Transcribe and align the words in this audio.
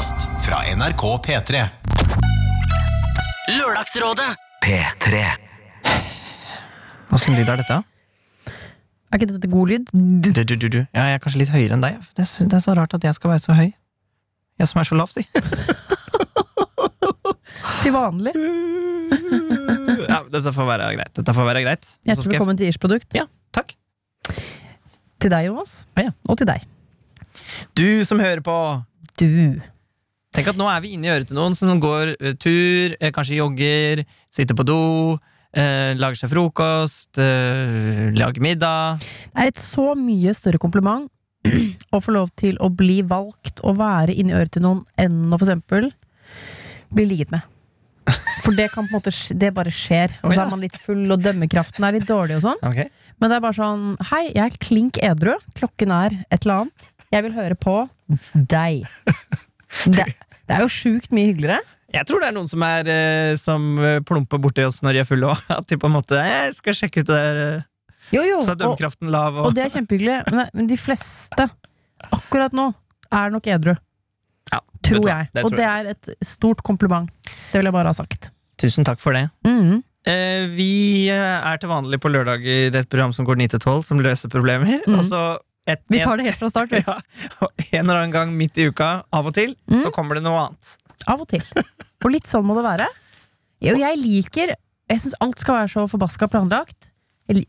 podkast 0.00 0.28
fra 0.46 0.56
NRK 0.76 1.02
P3. 1.26 1.60
Lørdagsrådet 3.58 4.30
P3. 4.64 5.18
Åssen 7.12 7.34
lyd 7.36 7.48
er 7.52 7.56
dette? 7.60 7.76
Er 9.10 9.18
ikke 9.18 9.26
dette 9.34 9.50
god 9.52 9.68
lyd? 9.68 9.90
Du, 9.92 10.30
du, 10.32 10.40
du, 10.56 10.68
du. 10.72 10.78
Ja, 10.96 11.04
jeg 11.10 11.18
er 11.18 11.20
kanskje 11.20 11.42
litt 11.42 11.50
høyere 11.52 11.76
enn 11.76 11.84
deg. 11.84 11.98
Det 12.16 12.22
er, 12.24 12.28
så- 12.30 12.46
det 12.48 12.56
er 12.56 12.62
så 12.64 12.72
rart 12.78 12.94
at 12.96 13.04
jeg 13.04 13.12
skal 13.18 13.30
være 13.34 13.42
så 13.44 13.52
høy. 13.58 13.66
Jeg 14.60 14.68
som 14.70 14.80
er 14.80 14.88
så 14.88 14.96
lav, 14.96 15.08
si. 15.12 15.26
Til 17.82 17.92
vanlig. 17.92 18.32
Ja, 20.08 20.22
dette 20.32 20.54
får 20.56 20.64
være 20.70 20.86
greit. 20.96 21.12
Dette 21.18 21.34
får 21.36 21.44
være 21.50 21.60
greit. 21.66 21.84
Og 21.84 21.92
så 21.92 21.98
Hjertelig 22.08 22.24
skal 22.24 22.32
jeg- 22.32 22.40
velkommen 22.40 22.56
til 22.62 22.68
Ish-produkt. 22.72 23.10
Ja, 23.20 23.26
takk. 23.52 23.76
Til 25.20 25.28
deg, 25.36 25.50
Jonas. 25.50 25.76
Ja, 25.98 26.02
ja. 26.08 26.12
Og 26.24 26.40
til 26.40 26.48
deg. 26.48 26.64
Du 27.76 28.00
som 28.08 28.16
hører 28.24 28.40
på. 28.40 28.56
Du. 29.20 29.28
Tenk 30.30 30.52
at 30.52 30.58
nå 30.58 30.68
er 30.70 30.82
vi 30.84 30.92
inne 30.94 31.08
i 31.08 31.10
øret 31.10 31.26
til 31.30 31.38
noen 31.38 31.56
som 31.58 31.80
går 31.82 32.14
eh, 32.20 32.34
tur, 32.38 32.94
eh, 33.00 33.10
kanskje 33.14 33.40
jogger, 33.40 34.04
sitter 34.30 34.54
på 34.54 34.66
do, 34.68 34.82
eh, 35.58 35.96
lager 35.98 36.20
seg 36.20 36.30
frokost, 36.30 37.18
eh, 37.18 38.10
lager 38.14 38.44
middag. 38.44 39.02
Det 39.02 39.42
er 39.42 39.50
et 39.50 39.62
så 39.64 39.88
mye 39.98 40.34
større 40.38 40.60
kompliment 40.62 41.10
å 41.90 42.02
få 42.04 42.14
lov 42.14 42.30
til 42.38 42.60
å 42.62 42.70
bli 42.70 43.00
valgt 43.02 43.62
og 43.66 43.80
være 43.80 44.14
inni 44.14 44.36
øret 44.36 44.54
til 44.54 44.62
noen 44.68 44.84
enn 45.00 45.32
å 45.32 45.38
for 45.40 45.48
eksempel 45.48 45.90
bli 46.94 47.08
ligget 47.10 47.34
med. 47.34 47.42
For 48.44 48.54
det 48.56 48.70
kan 48.72 48.86
på 48.88 48.96
en 48.96 49.00
måte 49.00 49.12
Det 49.38 49.50
bare 49.54 49.70
skjer. 49.74 50.14
Og 50.24 50.32
så 50.32 50.40
er 50.46 50.50
man 50.50 50.62
litt 50.62 50.78
full, 50.80 51.04
og 51.12 51.20
dømmekraften 51.22 51.84
er 51.86 51.98
litt 51.98 52.08
dårlig 52.08 52.38
og 52.38 52.46
sånn. 52.46 52.62
Ok. 52.66 52.86
Men 53.20 53.30
det 53.30 53.36
er 53.36 53.44
bare 53.44 53.58
sånn 53.58 53.84
Hei, 54.10 54.22
jeg 54.32 54.46
er 54.46 54.56
klink 54.62 54.98
edru. 55.04 55.34
Klokken 55.58 55.92
er 55.94 56.16
et 56.30 56.40
eller 56.46 56.64
annet. 56.64 56.90
Jeg 57.10 57.26
vil 57.26 57.36
høre 57.36 57.58
på 57.58 57.76
deg. 58.34 58.86
Det, 59.86 60.04
det 60.48 60.56
er 60.56 60.64
jo 60.64 60.70
sjukt 60.72 61.12
mye 61.14 61.30
hyggeligere. 61.32 61.60
Jeg 61.94 62.06
tror 62.06 62.20
det 62.22 62.28
er 62.30 62.34
noen 62.36 62.48
som, 62.50 62.62
er, 62.62 62.86
eh, 62.90 63.32
som 63.40 63.64
eh, 63.82 63.98
plumper 64.06 64.38
borti 64.42 64.62
oss 64.66 64.78
når 64.86 64.94
de 64.94 65.02
er 65.02 65.08
fulle 65.08 65.30
òg. 65.32 65.40
At 65.58 65.66
de 65.70 65.78
på 65.80 65.88
en 65.90 65.94
måte 65.96 66.18
Jeg 66.22 66.54
skal 66.58 66.76
sjekke 66.78 67.02
ut 67.02 67.08
det 67.10 67.18
der. 67.18 67.40
eh, 67.58 67.66
Jo, 68.14 68.22
jo. 68.26 68.38
Så 68.42 68.54
er 68.54 68.60
dømmekraften 68.62 69.10
lav. 69.10 69.36
og 69.38 69.50
Og, 69.50 69.54
det 69.58 69.64
er 69.66 69.72
kjempehyggelig. 69.74 70.20
Men, 70.34 70.48
men 70.54 70.70
de 70.70 70.78
fleste 70.78 71.48
akkurat 72.14 72.54
nå 72.56 72.68
er 73.10 73.30
nok 73.34 73.46
edru. 73.50 73.74
Ja, 74.52 74.60
Tror 74.86 75.06
jeg. 75.10 75.28
Det 75.34 75.44
og 75.46 75.54
det 75.54 75.66
er 75.66 75.90
et 75.92 76.10
stort 76.26 76.62
kompliment. 76.66 77.10
Det 77.52 77.58
vil 77.60 77.68
jeg 77.70 77.74
bare 77.76 77.90
ha 77.92 77.94
sagt. 77.98 78.30
Tusen 78.60 78.86
takk 78.86 79.00
for 79.02 79.14
det. 79.16 79.26
Mm. 79.46 79.80
Eh, 80.10 80.46
vi 80.56 80.70
er 81.12 81.58
til 81.60 81.68
vanlig 81.70 81.98
på 82.00 82.10
lørdager 82.10 82.74
et 82.78 82.88
program 82.90 83.12
som 83.12 83.26
går 83.28 83.36
9 83.42 83.50
til 83.52 83.60
12, 83.66 83.82
som 83.90 84.00
løser 84.02 84.30
problemer. 84.32 84.66
Mhm. 84.86 84.96
Og 84.98 85.04
så 85.10 85.20
et, 85.72 85.82
Vi 85.92 86.00
tar 86.02 86.20
det 86.20 86.28
helt 86.28 86.40
fra 86.40 86.50
start. 86.52 86.74
ja, 86.80 86.96
og 87.40 87.64
en 87.66 87.82
eller 87.84 88.02
annen 88.02 88.14
gang 88.14 88.34
midt 88.36 88.58
i 88.60 88.68
uka, 88.70 88.90
av 89.14 89.30
og 89.30 89.36
til, 89.36 89.54
mm. 89.70 89.80
så 89.84 89.92
kommer 89.94 90.18
det 90.18 90.24
noe 90.26 90.46
annet. 90.46 90.74
Av 91.08 91.22
og 91.22 91.30
til. 91.30 91.44
Og 92.04 92.12
litt 92.12 92.28
sånn 92.28 92.46
må 92.48 92.56
det 92.58 92.66
være. 92.66 92.90
Jo, 93.60 93.74
jeg 93.76 93.98
liker 94.00 94.54
Jeg 94.90 95.02
syns 95.02 95.16
alt 95.20 95.42
skal 95.42 95.58
være 95.58 95.72
så 95.74 95.86
forbaska 95.90 96.26
planlagt. 96.32 96.89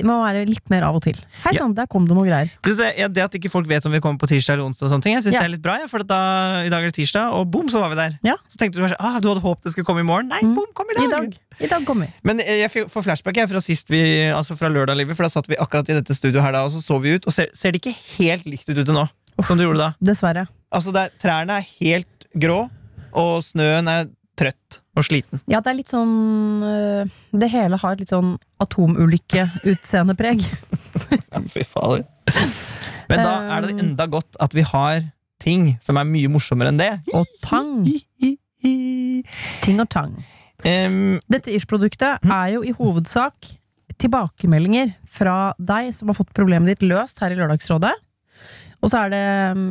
Må 0.05 0.13
være 0.21 0.43
litt 0.45 0.67
mer 0.69 0.83
av 0.85 0.93
og 0.99 1.01
til. 1.01 1.17
Hei 1.41 1.55
Ja. 1.55 1.65
der 1.73 1.87
kom 1.89 2.05
det 2.05 2.13
noe 2.13 2.27
greier. 2.27 2.51
Plus, 2.61 2.77
ja, 2.77 3.07
det 3.07 3.23
at 3.23 3.33
ikke 3.33 3.49
folk 3.49 3.65
vet 3.67 3.83
om 3.87 3.91
vi 3.91 3.99
kommer 3.99 4.19
på 4.21 4.27
tirsdag 4.29 4.53
eller 4.53 4.65
onsdag, 4.69 4.85
og 4.85 4.91
sånne 4.91 5.01
ting, 5.01 5.13
jeg 5.15 5.23
synes 5.23 5.33
Ja. 5.33 5.39
det 5.41 5.45
er 5.45 5.53
litt 5.55 5.61
bra. 5.63 5.77
Ja, 5.79 5.87
for 5.87 6.03
da, 6.03 6.61
I 6.65 6.69
dag 6.69 6.83
er 6.83 6.91
det 6.91 6.93
tirsdag, 6.99 7.33
og 7.33 7.49
boom, 7.49 7.67
så 7.67 7.79
var 7.81 7.89
vi 7.89 7.95
der. 7.95 8.19
Ja. 8.23 8.35
Så 8.47 8.57
tenkte 8.59 8.77
du 8.77 8.81
kanskje 8.85 8.97
ah, 8.99 9.19
du 9.19 9.27
hadde 9.29 9.41
håpet 9.41 9.63
det 9.63 9.71
skulle 9.73 9.85
komme 9.85 10.01
i 10.01 10.03
morgen. 10.03 10.27
Nei, 10.29 10.41
Mm. 10.43 10.53
boom, 10.53 10.67
kom 10.75 10.85
i 10.85 10.93
I 11.03 11.07
dag! 11.09 11.09
dag. 11.09 11.37
I 11.61 11.67
dag 11.67 11.85
kom 11.85 11.99
vi. 12.01 12.13
Men 12.23 12.39
eh, 12.41 12.61
jeg 12.67 12.69
får 12.89 13.01
flashback 13.03 13.35
jeg, 13.35 13.49
fra 13.49 13.59
sist 13.59 13.89
vi, 13.89 14.29
altså 14.29 14.55
fra 14.55 14.69
lørdag, 14.69 14.95
Livet, 14.97 15.15
for 15.17 15.23
da 15.23 15.29
satt 15.29 15.47
vi 15.47 15.55
akkurat 15.55 15.89
i 15.89 15.93
dette 15.97 16.13
studioet 16.13 16.43
her 16.43 16.51
da, 16.51 16.63
og 16.63 16.69
så 16.69 16.77
så 16.81 17.01
vi 17.01 17.15
ut, 17.15 17.25
og 17.25 17.33
ser, 17.33 17.49
ser 17.53 17.71
det 17.71 17.81
ikke 17.81 17.95
helt 18.19 18.45
likt 18.45 18.69
ut 18.69 18.77
ute 18.77 18.93
nå, 18.93 19.09
som 19.41 19.57
du 19.57 19.63
gjorde 19.65 19.79
da. 19.79 19.93
Dessverre. 19.99 20.47
Altså, 20.71 20.93
der, 20.93 21.09
trærne 21.19 21.57
er 21.57 21.65
helt 21.81 22.27
grå, 22.37 22.69
og 23.13 23.41
snøen 23.41 23.87
er 23.89 24.05
trøtt 24.41 24.81
og 24.97 25.05
sliten. 25.07 25.41
Ja, 25.51 25.61
det 25.61 25.71
er 25.71 25.77
litt 25.77 25.91
sånn 25.93 26.65
øh, 26.65 27.11
Det 27.31 27.49
hele 27.53 27.79
har 27.79 27.95
et 27.95 28.03
litt 28.03 28.13
sånn 28.13 28.35
atomulykke-utseendepreg. 28.63 30.45
Ja, 31.31 31.39
fy 31.47 31.63
fader. 31.65 32.03
Men 33.09 33.21
da 33.23 33.31
er 33.55 33.63
det 33.65 33.71
enda 33.81 34.05
godt 34.11 34.35
at 34.43 34.53
vi 34.55 34.63
har 34.67 35.01
ting 35.41 35.71
som 35.83 35.97
er 35.99 36.07
mye 36.07 36.29
morsommere 36.31 36.71
enn 36.71 36.79
det. 36.79 36.91
Og 37.17 37.27
tang. 37.43 37.81
Ting 39.63 39.81
og 39.81 39.89
tang. 39.91 40.13
Um, 40.61 41.17
Dette 41.31 41.53
Ish-produktet 41.55 42.21
er 42.21 42.51
jo 42.53 42.61
i 42.61 42.73
hovedsak 42.77 43.49
tilbakemeldinger 44.01 44.93
fra 45.11 45.53
deg 45.57 45.91
som 45.95 46.11
har 46.11 46.19
fått 46.19 46.35
problemet 46.37 46.73
ditt 46.73 46.85
løst 46.87 47.21
her 47.23 47.33
i 47.33 47.39
Lørdagsrådet. 47.39 47.93
Og 48.81 48.91
så 48.91 49.05
er 49.05 49.13
det, 49.13 49.25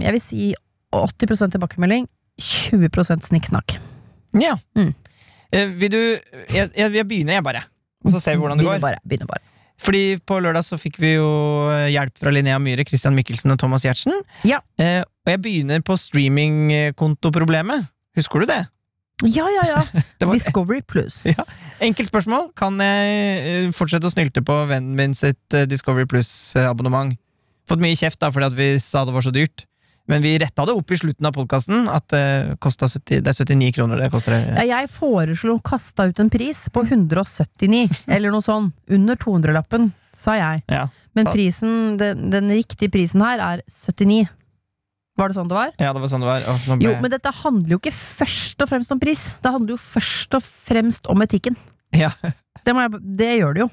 jeg 0.06 0.16
vil 0.16 0.25
si, 0.25 0.50
80% 0.94 1.54
tilbakemelding, 1.56 2.08
20% 2.41 3.31
snikksnakk. 3.31 3.78
Ja. 4.38 4.56
Mm. 4.78 4.92
Eh, 5.50 5.70
vil 5.80 5.91
du 5.91 6.00
jeg, 6.54 6.70
jeg, 6.76 6.92
jeg 6.94 7.06
begynner, 7.08 7.38
jeg, 7.41 7.44
bare. 7.44 7.64
Og 8.04 8.12
så 8.14 8.20
ser 8.22 8.36
vi 8.36 8.42
hvordan 8.44 8.60
det 8.60 8.64
Begynner 8.64 8.80
går. 8.80 8.86
bare, 8.86 9.00
begynner 9.08 9.30
bare. 9.30 9.46
Fordi 9.80 10.02
på 10.28 10.36
lørdag 10.44 10.64
så 10.66 10.76
fikk 10.76 10.98
vi 11.00 11.14
jo 11.14 11.28
hjelp 11.88 12.18
fra 12.20 12.32
Linnea 12.34 12.58
Myhre, 12.60 12.84
Christian 12.84 13.16
Mikkelsen 13.16 13.52
og 13.54 13.58
Thomas 13.62 13.86
Giertsen. 13.86 14.12
Ja. 14.44 14.60
Eh, 14.76 15.00
og 15.00 15.32
jeg 15.32 15.40
begynner 15.40 15.80
på 15.84 15.96
streamingkontoproblemet. 15.96 17.88
Husker 18.19 18.44
du 18.44 18.50
det? 18.50 18.60
Ja, 19.24 19.46
ja, 19.52 19.64
ja. 19.69 19.80
var 20.26 20.36
Discovery 20.36 20.82
Plus. 20.86 21.22
Ja. 21.32 21.44
Enkelt 21.80 22.10
spørsmål. 22.10 22.50
Kan 22.60 22.76
jeg 22.76 23.40
eh, 23.40 23.70
fortsette 23.72 24.04
å 24.04 24.12
snylte 24.12 24.42
på 24.44 24.52
vennen 24.69 24.92
min 24.98 25.16
sitt 25.16 25.56
eh, 25.56 25.64
Discovery 25.69 26.04
Plus-abonnement? 26.08 27.16
Fått 27.69 27.80
mye 27.80 27.96
kjeft 27.96 28.20
da 28.20 28.28
fordi 28.34 28.50
at 28.50 28.56
vi 28.58 28.69
sa 28.84 29.06
det 29.08 29.14
var 29.16 29.24
så 29.24 29.32
dyrt. 29.32 29.64
Men 30.09 30.22
vi 30.25 30.38
retta 30.43 30.65
det 30.66 30.75
opp 30.75 30.91
i 30.91 30.99
slutten 30.99 31.28
av 31.28 31.34
podkasten. 31.37 31.84
At 31.93 32.09
det, 32.12 32.22
kostet 32.62 32.97
70, 32.97 33.22
det 33.27 33.33
er 33.33 33.38
79 33.44 33.75
kroner 33.77 34.00
det 34.00 34.11
koster. 34.12 34.37
Ja, 34.56 34.65
Jeg 34.66 34.91
foreslo 34.94 35.59
kasta 35.62 36.09
ut 36.11 36.22
en 36.22 36.33
pris 36.33 36.65
på 36.72 36.83
179, 36.87 38.05
eller 38.09 38.34
noe 38.34 38.44
sånn. 38.44 38.72
Under 38.91 39.19
200-lappen, 39.21 39.91
sa 40.19 40.34
jeg. 40.38 40.65
Ja. 40.72 40.88
Men 41.19 41.31
prisen, 41.31 41.97
den, 42.00 42.28
den 42.33 42.50
riktige 42.55 42.91
prisen 42.93 43.22
her 43.25 43.43
er 43.43 43.65
79. 43.69 44.28
Var 45.19 45.28
det 45.28 45.37
sånn 45.37 45.50
det 45.50 45.56
var? 45.56 45.72
ja, 45.77 45.91
det 45.93 46.00
var 46.00 46.09
sånn 46.09 46.22
det 46.25 46.31
var. 46.31 46.47
Åh, 46.49 46.62
ble... 46.71 46.87
Jo, 46.87 46.93
men 47.03 47.12
dette 47.12 47.32
handler 47.43 47.75
jo 47.75 47.81
ikke 47.82 47.93
først 47.97 48.62
og 48.62 48.71
fremst 48.71 48.94
om 48.94 49.00
pris. 49.03 49.25
Det 49.43 49.53
handler 49.53 49.77
jo 49.77 49.81
først 49.82 50.38
og 50.38 50.47
fremst 50.71 51.11
om 51.12 51.27
etikken. 51.27 51.59
Ja. 51.97 52.12
Det, 52.61 52.75
jeg, 52.77 52.99
det 53.17 53.28
gjør 53.38 53.55
det 53.56 53.61
jo. 53.62 53.67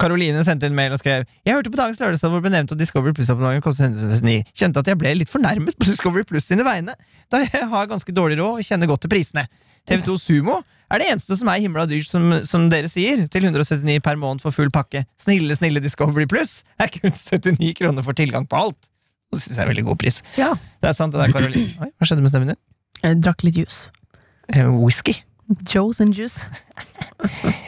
Karoline 0.00 0.42
sendte 0.44 0.68
en 0.68 0.76
mail 0.76 0.92
og 0.92 1.00
skrev 1.00 1.24
Jeg 1.46 1.56
hørte 1.56 1.72
på 1.72 1.78
dagens 1.80 2.00
lørdagsdag 2.02 2.32
hvor 2.32 2.40
det 2.40 2.46
ble 2.46 2.52
nevnt 2.56 2.72
at 2.74 2.80
Discovery 2.80 3.14
Plus-abonnementet 3.16 3.64
kostet 3.64 3.86
169. 3.88 4.50
Kjente 4.56 4.82
at 4.82 4.90
jeg 4.92 5.00
ble 5.00 5.14
litt 5.16 5.32
fornærmet 5.32 5.78
på 5.78 5.88
Discovery 5.88 6.26
Plus 6.28 6.48
sine 6.48 6.66
vegne, 6.66 6.96
da 7.32 7.42
jeg 7.44 7.68
har 7.70 7.88
ganske 7.90 8.14
dårlig 8.16 8.38
råd 8.40 8.60
og 8.60 8.66
kjenner 8.68 8.90
godt 8.90 9.06
til 9.06 9.12
prisene. 9.14 9.46
TV2 9.86 10.16
Sumo 10.18 10.60
er 10.90 11.02
det 11.02 11.08
eneste 11.12 11.36
som 11.38 11.48
er 11.50 11.62
himla 11.62 11.86
dyrt, 11.90 12.08
som, 12.10 12.28
som 12.46 12.66
dere 12.70 12.90
sier, 12.90 13.24
til 13.30 13.46
179 13.48 14.02
per 14.04 14.18
måned 14.20 14.42
for 14.44 14.54
full 14.54 14.70
pakke. 14.74 15.04
Snille, 15.22 15.56
snille 15.58 15.82
Discovery 15.82 16.26
Plus 16.30 16.60
er 16.82 16.90
kun 16.94 17.14
79 17.14 17.72
kroner 17.80 18.06
for 18.06 18.18
tilgang 18.18 18.46
på 18.50 18.60
alt. 18.66 18.90
Det 19.34 19.42
syns 19.42 19.58
jeg 19.58 19.64
er 19.64 19.70
veldig 19.72 19.86
god 19.88 20.00
pris. 20.02 20.20
Ja. 20.38 20.52
Det 20.82 20.90
er 20.90 20.96
sant, 20.96 21.14
det 21.14 21.22
der, 21.22 21.34
Karoline. 21.34 21.74
Oi, 21.82 21.90
hva 21.94 22.08
skjedde 22.08 22.24
med 22.24 22.34
stemmen 22.34 22.52
din? 22.54 22.60
Jeg 23.02 23.22
drakk 23.24 23.46
litt 23.46 23.58
juice. 23.62 23.90
Eh, 24.54 24.68
whisky. 24.70 25.16
Joes 25.68 26.00
and 26.00 26.14
juice. 26.16 26.42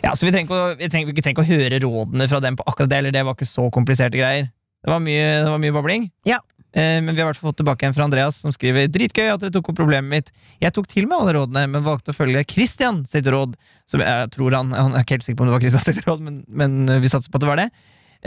Ja, 0.02 0.12
så 0.16 0.26
vi 0.26 0.32
trenger, 0.32 0.76
vi, 0.78 0.86
trenger, 0.88 1.12
vi 1.12 1.22
trenger 1.22 1.34
ikke 1.36 1.44
å 1.44 1.48
høre 1.48 1.78
rådene 1.82 2.26
fra 2.30 2.38
dem 2.40 2.56
på 2.56 2.64
akkurat 2.70 2.88
det, 2.92 2.98
eller 3.02 3.12
det 3.14 3.22
var 3.26 3.34
ikke 3.36 3.48
så 3.48 3.66
kompliserte 3.74 4.16
greier. 4.16 4.46
Det 4.84 4.92
var 4.92 5.00
mye, 5.02 5.24
det 5.44 5.50
var 5.50 5.60
mye 5.60 5.74
babling. 5.74 6.04
Ja. 6.28 6.38
Eh, 6.72 7.00
men 7.02 7.10
vi 7.16 7.20
har 7.20 7.28
hvert 7.30 7.40
fall 7.40 7.50
fått 7.50 7.58
tilbake 7.60 7.88
en 7.88 7.94
fra 7.96 8.06
Andreas, 8.06 8.38
som 8.44 8.52
skriver 8.54 8.86
Dritgøy 8.92 9.26
at 9.32 9.42
dere 9.42 9.52
tok 9.54 9.68
opp 9.72 9.78
problemet 9.80 10.08
mitt. 10.12 10.30
Jeg 10.62 10.72
tok 10.76 10.88
til 10.88 11.08
meg 11.10 11.18
alle 11.18 11.34
rådene, 11.40 11.64
men 11.74 11.84
valgte 11.86 12.14
å 12.14 12.16
følge 12.16 12.44
Christian 12.48 13.02
sitt 13.08 13.28
råd. 13.32 13.56
Som 13.90 14.04
jeg 14.04 14.30
tror 14.36 14.56
han, 14.60 14.72
han 14.76 14.94
er 14.96 15.04
ikke 15.04 15.18
helt 15.18 15.26
sikker 15.26 15.40
på 15.40 15.46
om 15.46 15.50
det 15.50 15.56
var 15.58 15.64
Christian 15.66 15.86
sitt 15.90 16.06
råd, 16.08 16.24
men, 16.24 16.40
men 16.48 16.78
vi 17.04 17.10
satser 17.12 17.32
på 17.34 17.40
at 17.40 17.44
det 17.46 17.50
var 17.52 17.62
det. 17.64 17.68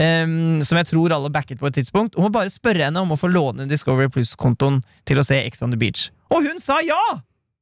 Um, 0.02 0.62
som 0.64 0.78
jeg 0.80 0.88
tror 0.92 1.12
alle 1.18 1.32
backet 1.34 1.60
på 1.62 1.68
et 1.72 1.80
tidspunkt. 1.82 2.18
Om 2.20 2.30
å 2.30 2.34
bare 2.34 2.52
spørre 2.54 2.86
henne 2.90 3.02
om 3.06 3.12
å 3.16 3.20
få 3.20 3.32
låne 3.32 3.66
Discovery 3.72 4.12
Plus-kontoen 4.14 4.82
til 5.10 5.20
å 5.22 5.26
se 5.28 5.40
Ex 5.46 5.64
on 5.66 5.74
the 5.74 5.80
Beach. 5.82 6.10
Og 6.34 6.46
hun 6.50 6.60
sa 6.64 6.82
ja! 6.86 7.00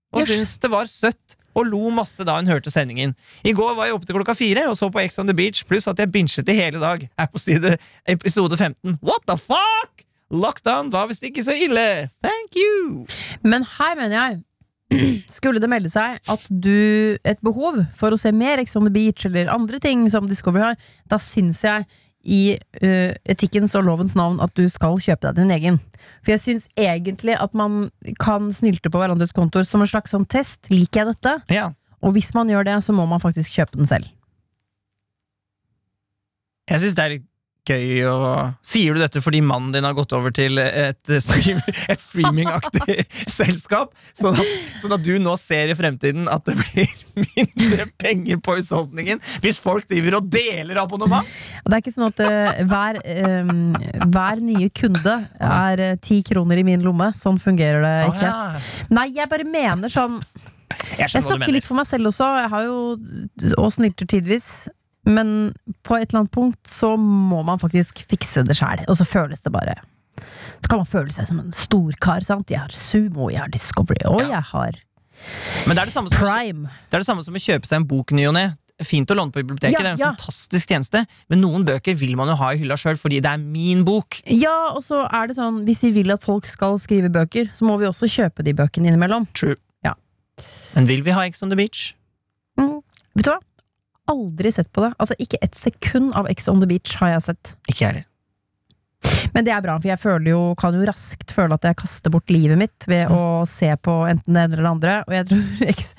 Og 0.09 0.23
Yes. 0.23 0.29
syntes 0.31 0.55
det 0.63 0.69
var 0.73 0.87
søtt. 0.89 1.35
Og 1.57 1.65
lo 1.69 1.89
masse 1.93 2.23
da 2.25 2.35
hun 2.37 2.49
hørte 2.49 2.71
sendingen. 2.73 3.15
I 3.43 3.53
går 3.57 3.73
var 3.77 3.89
jeg 3.89 3.97
oppe 3.97 4.09
til 4.09 4.19
klokka 4.19 4.35
fire 4.37 4.67
og 4.69 4.77
så 4.77 4.89
på 4.93 5.01
Ex 5.03 5.17
on 5.21 5.29
the 5.29 5.35
Beach, 5.35 5.63
pluss 5.65 5.89
at 5.89 5.99
jeg 5.99 6.11
binchet 6.13 6.49
i 6.49 6.57
hele 6.57 6.81
dag. 6.81 7.07
Her 7.19 7.31
på 7.31 7.41
side 7.41 7.77
episode 8.07 8.57
15. 8.57 8.99
What 9.01 9.25
the 9.27 9.37
fuck?! 9.37 10.05
Lockdown 10.29 10.91
var 10.93 11.07
visst 11.09 11.23
ikke 11.25 11.41
så 11.43 11.55
ille! 11.57 12.09
Thank 12.21 12.57
you! 12.59 13.07
Men 13.41 13.65
her 13.65 13.95
mener 13.97 14.15
jeg 14.19 14.39
Skulle 15.37 15.61
det 15.61 15.69
melde 15.69 15.89
seg 15.93 16.17
at 16.29 16.45
du 16.49 17.17
et 17.25 17.41
behov 17.45 17.81
for 17.97 18.13
å 18.13 18.17
se 18.19 18.31
mer 18.33 18.61
Ex 18.61 18.75
on 18.77 18.85
the 18.87 18.93
Beach 18.93 19.25
eller 19.29 19.49
andre 19.53 19.81
ting 19.81 20.05
som 20.09 20.29
Discovery 20.29 20.63
har, 20.71 20.79
da 21.09 21.19
syns 21.21 21.61
jeg 21.65 21.85
i 22.23 22.57
uh, 22.83 23.11
etikkens 23.31 23.75
og 23.79 23.85
lovens 23.87 24.15
navn 24.17 24.41
at 24.43 24.51
du 24.57 24.65
skal 24.71 24.99
kjøpe 24.99 25.29
deg 25.29 25.39
din 25.39 25.53
egen. 25.55 25.79
For 26.23 26.33
jeg 26.33 26.43
syns 26.43 26.67
egentlig 26.79 27.37
at 27.39 27.55
man 27.57 27.89
kan 28.19 28.49
snylte 28.55 28.91
på 28.91 28.99
hverandres 28.99 29.33
kontoer 29.35 29.67
som 29.67 29.83
en 29.83 29.89
slags 29.91 30.11
sånn 30.15 30.27
test. 30.29 30.59
Liker 30.71 31.03
jeg 31.03 31.13
dette? 31.13 31.35
Ja, 31.53 31.71
Og 32.01 32.13
hvis 32.15 32.33
man 32.35 32.47
gjør 32.51 32.63
det, 32.67 32.77
så 32.83 32.95
må 32.95 33.05
man 33.09 33.19
faktisk 33.19 33.51
kjøpe 33.55 33.77
den 33.79 33.87
selv. 33.89 34.07
jeg 36.69 36.79
syns 36.83 36.95
det 36.95 37.03
er 37.03 37.13
litt 37.15 37.28
gøy. 37.69 38.03
Og 38.09 38.53
sier 38.65 38.95
du 38.95 39.03
dette 39.03 39.23
fordi 39.23 39.41
mannen 39.45 39.71
din 39.73 39.87
har 39.87 39.97
gått 39.97 40.13
over 40.17 40.33
til 40.35 40.59
et, 40.61 41.13
stream, 41.23 41.61
et 41.91 42.03
streamingaktig 42.03 43.05
selskap? 43.39 43.95
Sånn 44.17 44.37
at, 44.37 44.53
sånn 44.83 44.97
at 44.97 45.05
du 45.05 45.15
nå 45.21 45.35
ser 45.39 45.71
i 45.73 45.77
fremtiden 45.79 46.29
at 46.31 46.45
det 46.49 46.57
blir 46.59 46.93
mindre 47.37 47.89
penger 47.99 48.39
på 48.43 48.59
husholdningen 48.59 49.19
hvis 49.43 49.59
folk 49.61 49.87
driver 49.89 50.19
og 50.19 50.29
deler 50.31 50.83
abonnement? 50.83 51.27
Det 51.65 51.75
er 51.75 51.81
ikke 51.81 51.95
sånn 51.95 52.11
at 52.11 52.21
uh, 52.23 52.61
hver, 52.69 52.99
um, 53.41 53.73
hver 54.13 54.43
nye 54.43 54.69
kunde 54.75 55.17
er 55.39 55.85
ti 56.03 56.09
ti 56.09 56.33
kroner 56.33 56.59
i 56.59 56.65
min 56.67 56.83
lomme. 56.85 57.11
Sånn 57.17 57.39
fungerer 57.41 57.83
det 57.85 57.95
ikke. 58.09 58.17
ikke. 58.17 58.31
ja. 58.31 58.87
Nei, 58.97 59.07
jeg 59.15 59.31
bare 59.31 59.47
mener 59.47 59.93
sånn 59.93 60.19
Jeg 60.97 61.07
Jeg 61.09 61.23
snakker 61.25 61.53
litt 61.53 61.67
for 61.67 61.79
meg 61.79 61.87
selv 61.89 62.11
også. 62.11 62.27
Jeg 62.43 62.51
har 62.53 62.67
jo 62.67 62.75
og 63.57 63.71
snilter 63.73 64.09
tidvis. 64.09 64.49
Men 65.09 65.53
på 65.85 65.97
et 65.97 66.09
eller 66.11 66.21
annet 66.23 66.33
punkt 66.35 66.69
så 66.69 66.93
må 66.99 67.41
man 67.47 67.59
faktisk 67.61 68.03
fikse 68.09 68.43
det 68.45 68.55
sjæl. 68.59 68.83
Og 68.87 68.97
så 68.99 69.07
føles 69.09 69.41
det 69.41 69.51
bare 69.55 69.75
Så 70.61 70.67
kan 70.69 70.81
man 70.83 70.89
føle 70.89 71.13
seg 71.15 71.25
som 71.29 71.39
en 71.41 71.51
storkar. 71.55 72.21
sant? 72.27 72.49
Jeg 72.51 72.59
har 72.59 72.69
Sumo, 72.75 73.29
jeg 73.33 73.39
har 73.41 73.49
Discovery, 73.53 74.01
og 74.05 74.21
jeg 74.21 74.43
har 74.53 74.77
Men 75.65 75.75
det 75.75 75.81
er 75.81 75.85
det 75.89 75.93
som, 75.93 76.07
Prime. 76.07 76.69
det 76.89 76.95
er 76.99 77.03
det 77.03 77.07
samme 77.07 77.23
som 77.25 77.33
å 77.35 77.41
kjøpe 77.41 77.67
seg 77.67 77.81
en 77.81 77.87
bok 77.89 78.11
ny 78.15 78.27
og 78.29 78.35
ne. 78.37 78.47
Fint 78.79 79.09
å 79.11 79.15
låne 79.17 79.33
på 79.35 79.41
biblioteket, 79.43 79.73
Ja, 79.75 79.79
det 79.83 79.89
er 79.89 79.95
en 79.97 79.99
ja. 79.99 80.09
fantastisk 80.15 80.69
tjeneste. 80.71 81.01
Men 81.27 81.41
noen 81.41 81.65
bøker 81.67 81.97
vil 81.99 82.15
man 82.15 82.29
jo 82.31 82.35
ha 82.39 82.53
i 82.53 82.57
hylla 82.61 82.77
sjøl 82.79 82.95
fordi 82.95 83.17
det 83.25 83.27
er 83.33 83.37
min 83.41 83.81
bok. 83.83 84.21
Ja, 84.31 84.71
og 84.71 84.83
så 84.85 85.01
er 85.11 85.27
det 85.27 85.35
sånn 85.35 85.65
hvis 85.67 85.81
vi 85.83 85.91
vil 85.97 86.13
at 86.15 86.23
folk 86.23 86.47
skal 86.47 86.77
skrive 86.79 87.09
bøker, 87.11 87.49
så 87.51 87.67
må 87.67 87.75
vi 87.81 87.89
også 87.89 88.07
kjøpe 88.07 88.45
de 88.47 88.53
bøkene 88.55 88.87
innimellom. 88.87 89.27
True. 89.35 89.57
Ja. 89.83 89.95
Men 90.77 90.87
vil 90.87 91.03
vi 91.03 91.11
ha 91.11 91.25
Ex 91.27 91.43
on 91.43 91.49
the 91.51 91.57
Beach? 91.59 91.93
Mm. 92.59 92.79
Vet 93.19 93.25
du 93.27 93.31
hva? 93.33 93.39
Aldri 94.09 94.51
sett 94.55 94.71
på 94.73 94.81
det. 94.85 94.93
Altså 94.99 95.15
Ikke 95.21 95.37
et 95.45 95.55
sekund 95.59 96.13
av 96.17 96.29
Ex 96.31 96.47
on 96.51 96.59
the 96.63 96.67
Beach 96.69 96.95
har 97.01 97.15
jeg 97.15 97.27
sett. 97.31 97.55
Ikke 97.69 97.83
jeg 97.85 97.91
heller. 97.93 98.05
Men 99.31 99.45
det 99.47 99.53
er 99.55 99.61
bra, 99.63 99.77
for 99.79 99.87
jeg 99.87 99.99
føler 100.01 100.27
jo, 100.33 100.39
kan 100.59 100.75
jo 100.75 100.83
raskt 100.89 101.29
føle 101.31 101.55
at 101.55 101.63
jeg 101.63 101.77
kaster 101.79 102.11
bort 102.11 102.27
livet 102.33 102.57
mitt 102.59 102.87
ved 102.89 103.07
å 103.15 103.45
se 103.47 103.69
på 103.79 103.93
enten 104.09 104.35
det 104.35 104.41
ene 104.43 104.57
eller 104.57 104.65
det 104.65 104.71
andre. 104.73 104.95
Og 105.07 105.13
jeg 105.15 105.27
tror 105.29 105.61
Ex, 105.71 105.93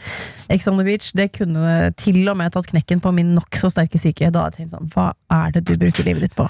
Ex 0.53 0.69
on 0.69 0.77
the 0.77 0.85
Beach 0.85 1.07
det 1.17 1.31
kunne 1.39 1.93
til 1.97 2.19
og 2.29 2.37
med 2.37 2.53
tatt 2.53 2.69
knekken 2.69 3.01
på 3.01 3.13
min 3.17 3.31
nokså 3.39 3.71
sterke 3.73 3.97
psyke. 4.03 4.29
Da 4.35 4.43
hadde 4.49 4.59
jeg 4.61 4.67
tenkt 4.69 4.75
sånn, 4.77 4.91
hva 4.93 5.07
er 5.39 5.55
det 5.57 5.65
du 5.71 5.73
bruker 5.81 6.05
livet 6.11 6.27
ditt 6.29 6.37
på? 6.37 6.49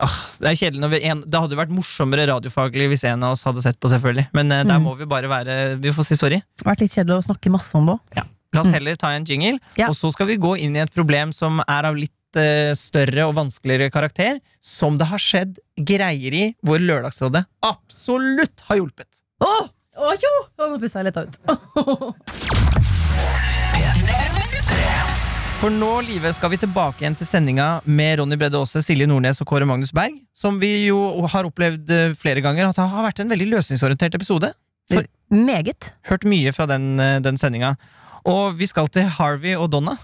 Ah, 0.00 0.14
det 0.40 0.52
er 0.52 0.56
kjedelig 0.62 0.80
når 0.80 0.92
vi 0.94 0.98
en, 1.10 1.18
Det 1.28 1.40
hadde 1.42 1.56
vært 1.58 1.72
morsommere 1.76 2.22
radiofaglig 2.30 2.86
hvis 2.94 3.02
en 3.10 3.26
av 3.26 3.34
oss 3.34 3.42
hadde 3.44 3.60
sett 3.66 3.76
på, 3.82 3.90
selvfølgelig. 3.92 4.28
Men 4.36 4.52
eh, 4.54 4.62
der 4.64 4.78
Mm. 4.78 4.86
må 4.86 4.94
vi 4.96 5.04
bare 5.10 5.28
være 5.28 5.56
Vi 5.82 5.90
får 5.92 6.06
si 6.08 6.16
sorry. 6.16 6.38
Vært 6.64 6.80
litt 6.86 6.94
kjedelig 6.94 7.18
å 7.18 7.26
snakke 7.32 7.50
masse 7.52 7.74
om 7.76 7.90
det 7.90 7.98
òg. 7.98 8.22
La 8.52 8.60
oss 8.64 8.66
Mm. 8.68 8.74
heller 8.74 8.96
ta 8.96 9.08
en 9.14 9.24
jingle, 9.24 9.58
Ja. 9.78 9.86
og 9.88 9.94
så 9.94 10.10
skal 10.12 10.26
vi 10.26 10.36
gå 10.36 10.56
inn 10.58 10.74
i 10.76 10.80
et 10.80 10.92
problem 10.92 11.32
som 11.32 11.60
er 11.68 11.84
av 11.86 11.94
litt 11.96 12.10
eh, 12.36 12.72
større 12.74 13.26
og 13.28 13.34
vanskeligere 13.34 13.90
karakter, 13.90 14.40
som 14.60 14.96
det 14.98 15.06
har 15.06 15.18
skjedd 15.18 15.58
greier 15.78 16.32
i 16.34 16.54
hvor 16.64 16.78
Lørdagsrådet 16.78 17.44
absolutt 17.62 18.60
har 18.68 18.76
hjulpet. 18.78 19.22
Å! 19.40 19.68
Å 19.98 20.14
jo! 20.14 20.34
Nå 20.58 20.78
pussa 20.80 21.02
jeg 21.02 21.12
litt 21.12 21.16
ut. 21.16 21.38
For 25.60 25.68
nå, 25.68 25.88
Live, 26.06 26.30
skal 26.32 26.48
vi 26.54 26.56
tilbake 26.62 27.02
igjen 27.04 27.16
til 27.20 27.28
sendinga 27.28 27.66
med 27.84 28.16
Ronny 28.18 28.36
Bredde 28.40 28.56
Aase, 28.56 28.80
Silje 28.80 29.04
Nordnes 29.10 29.42
og 29.42 29.48
Kåre 29.50 29.66
Magnus 29.68 29.90
Berg. 29.92 30.14
Som 30.32 30.56
vi 30.62 30.86
jo 30.86 30.96
har 31.28 31.44
opplevd 31.44 31.90
eh, 31.92 32.14
flere 32.16 32.40
ganger 32.40 32.70
at 32.70 32.78
det 32.78 32.86
har 32.88 33.04
vært 33.04 33.20
en 33.20 33.28
veldig 33.28 33.50
løsningsorientert 33.50 34.16
episode. 34.16 34.54
For- 34.90 35.04
Meget. 35.30 35.90
Hørt 36.08 36.24
mye 36.24 36.50
fra 36.56 36.64
den, 36.66 36.94
eh, 36.98 37.18
den 37.20 37.36
sendinga. 37.36 37.74
Og 38.28 38.56
vi 38.58 38.66
skal 38.68 38.88
til 38.92 39.06
Harvey 39.16 39.54
og 39.56 39.70
Donna. 39.72 39.94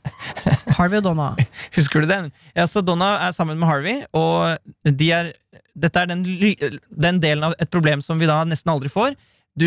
Harvey 0.78 0.98
og 1.00 1.04
Donna. 1.10 1.30
Husker 1.76 2.00
du 2.04 2.08
den? 2.10 2.30
Ja, 2.56 2.64
så 2.70 2.82
Donna 2.84 3.12
er 3.26 3.34
sammen 3.36 3.58
med 3.60 3.68
Harvey, 3.68 4.00
og 4.16 4.56
de 4.84 5.10
er, 5.12 5.32
dette 5.76 6.00
er 6.02 6.10
den, 6.12 6.22
den 6.24 7.20
delen 7.22 7.44
av 7.50 7.56
et 7.60 7.70
problem 7.72 8.02
som 8.04 8.20
vi 8.20 8.28
da 8.30 8.40
nesten 8.48 8.72
aldri 8.72 8.90
får. 8.92 9.16
Du, 9.58 9.66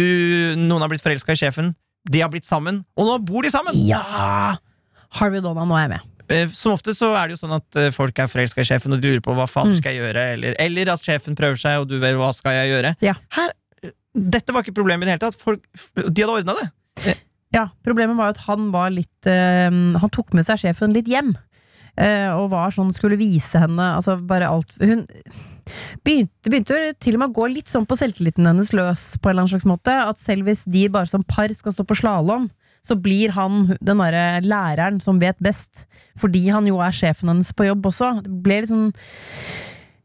noen 0.57 0.81
har 0.81 0.89
blitt 0.91 1.03
forelska 1.03 1.35
i 1.35 1.39
sjefen, 1.43 1.73
de 2.09 2.21
har 2.23 2.31
blitt 2.33 2.47
sammen, 2.47 2.81
og 2.99 3.07
nå 3.07 3.17
bor 3.27 3.45
de 3.45 3.51
sammen! 3.53 3.77
Ja! 3.87 4.01
Harvey 5.19 5.37
og 5.43 5.45
Donna, 5.51 5.65
nå 5.69 5.75
er 5.77 5.85
jeg 5.85 5.91
med. 5.93 6.09
Eh, 6.33 6.47
Som 6.55 6.73
ofte 6.77 6.93
så 6.97 7.11
er 7.19 7.27
det 7.29 7.35
jo 7.35 7.41
sånn 7.43 7.57
at 7.59 7.77
eh, 7.79 7.89
folk 7.93 8.17
er 8.23 8.29
forelska 8.31 8.63
i 8.63 8.67
sjefen, 8.67 8.95
og 8.95 9.03
de 9.03 9.11
lurer 9.11 9.21
på 9.23 9.35
hva 9.37 9.45
faen 9.49 9.73
Mm. 9.73 9.77
skal 9.77 9.93
jeg 9.93 10.01
gjøre, 10.07 10.23
eller, 10.37 10.55
eller 10.63 10.91
at 10.95 11.03
sjefen 11.05 11.35
prøver 11.37 11.59
seg, 11.61 11.83
og 11.83 11.91
du 11.91 11.97
vet 12.01 12.15
hva 12.17 12.31
skal 12.33 12.55
jeg 12.57 12.71
gjøre. 12.73 12.95
Ja. 13.05 13.13
Her, 13.37 13.51
eh, 13.83 13.91
dette 14.15 14.55
var 14.55 14.63
ikke 14.65 14.73
problemet 14.79 15.05
i 15.05 15.11
det 15.11 15.15
hele 15.17 15.25
tatt. 15.27 15.37
Folk, 15.39 15.61
de 15.99 16.23
hadde 16.25 16.33
ordna 16.39 16.55
det. 16.63 17.15
Ja, 17.53 17.67
Problemet 17.85 18.17
var 18.17 18.33
at 18.33 18.43
han 18.47 18.71
var 18.73 18.89
litt 18.93 19.27
eh, 19.29 19.69
Han 19.69 20.11
tok 20.13 20.33
med 20.33 20.45
seg 20.47 20.61
sjefen 20.63 20.93
litt 20.95 21.09
hjem. 21.11 21.35
eh, 21.95 22.31
og 22.33 22.49
var 22.53 22.73
sånn, 22.73 22.93
skulle 22.95 23.19
vise 23.19 23.59
henne 23.61 23.91
Altså 23.95 24.15
bare 24.17 24.49
alt 24.49 24.73
Hun 24.81 25.05
begynte, 26.03 26.49
begynte 26.49 26.79
til 26.99 27.15
og 27.15 27.21
med 27.21 27.29
å 27.31 27.37
gå 27.37 27.45
litt 27.53 27.69
sånn 27.71 27.85
på 27.87 27.95
selvtilliten 27.95 28.49
hennes 28.49 28.73
løs, 28.75 29.13
på 29.21 29.29
en 29.29 29.31
eller 29.31 29.45
annen 29.45 29.53
slags 29.53 29.67
måte. 29.69 29.93
At 29.95 30.19
selv 30.19 30.49
hvis 30.49 30.65
de 30.67 30.89
bare 30.91 31.07
som 31.07 31.23
par 31.23 31.53
skal 31.55 31.71
stå 31.71 31.85
på 31.87 31.95
slalåm, 32.01 32.49
så 32.83 32.97
blir 32.99 33.31
han 33.31 33.77
den 33.79 34.01
derre 34.03 34.41
læreren 34.43 34.99
som 34.99 35.21
vet 35.21 35.39
best. 35.39 35.85
Fordi 36.19 36.41
han 36.51 36.67
jo 36.67 36.81
er 36.83 36.91
sjefen 36.91 37.31
hennes 37.31 37.53
på 37.55 37.69
jobb 37.69 37.87
også. 37.93 38.09
Det 38.25 38.33
ble 38.43 38.57
litt 38.65 38.73
sånn 38.73 38.89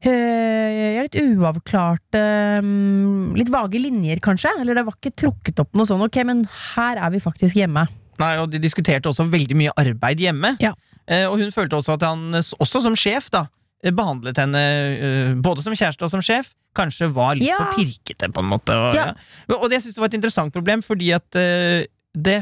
litt 0.06 1.16
uavklarte 1.18 2.20
mm, 2.62 3.34
Litt 3.38 3.50
vage 3.52 3.80
linjer, 3.82 4.20
kanskje. 4.24 4.52
Eller 4.60 4.78
det 4.78 4.84
var 4.86 4.96
ikke 4.98 5.14
trukket 5.24 5.62
opp 5.62 5.74
noe 5.78 5.88
sånn. 5.88 6.02
Ok, 6.06 6.20
men 6.28 6.44
her 6.74 7.00
er 7.02 7.10
vi 7.14 7.20
faktisk 7.22 7.58
hjemme. 7.58 7.86
Nei, 8.18 8.32
og 8.42 8.50
De 8.50 8.58
diskuterte 8.62 9.10
også 9.10 9.26
veldig 9.30 9.56
mye 9.58 9.74
arbeid 9.78 10.22
hjemme. 10.22 10.54
Ja. 10.62 10.72
Eh, 11.08 11.24
og 11.28 11.38
hun 11.40 11.52
følte 11.54 11.78
også 11.78 11.94
at 11.96 12.04
han, 12.06 12.28
eh, 12.34 12.50
også 12.60 12.82
som 12.84 12.96
sjef, 12.98 13.30
da 13.34 13.46
eh, 13.82 13.92
behandlet 13.94 14.38
henne 14.42 14.62
eh, 14.62 15.34
både 15.38 15.62
som 15.64 15.76
kjæreste 15.76 16.04
og 16.04 16.10
som 16.12 16.24
sjef. 16.24 16.50
Kanskje 16.76 17.08
var 17.14 17.38
litt 17.38 17.48
Ja. 17.48 17.56
for 17.62 17.78
pirkete, 17.78 18.28
på 18.34 18.42
en 18.42 18.50
måte. 18.50 18.74
Og, 18.74 18.94
Ja. 18.94 19.12
ja. 19.48 19.54
og 19.56 19.68
det, 19.70 19.78
jeg 19.78 19.86
synes 19.88 19.94
det 19.98 20.02
var 20.04 20.10
et 20.12 20.18
interessant 20.18 20.52
problem, 20.54 20.82
fordi 20.84 21.12
at 21.16 21.38
eh, 21.38 21.86
det 22.14 22.40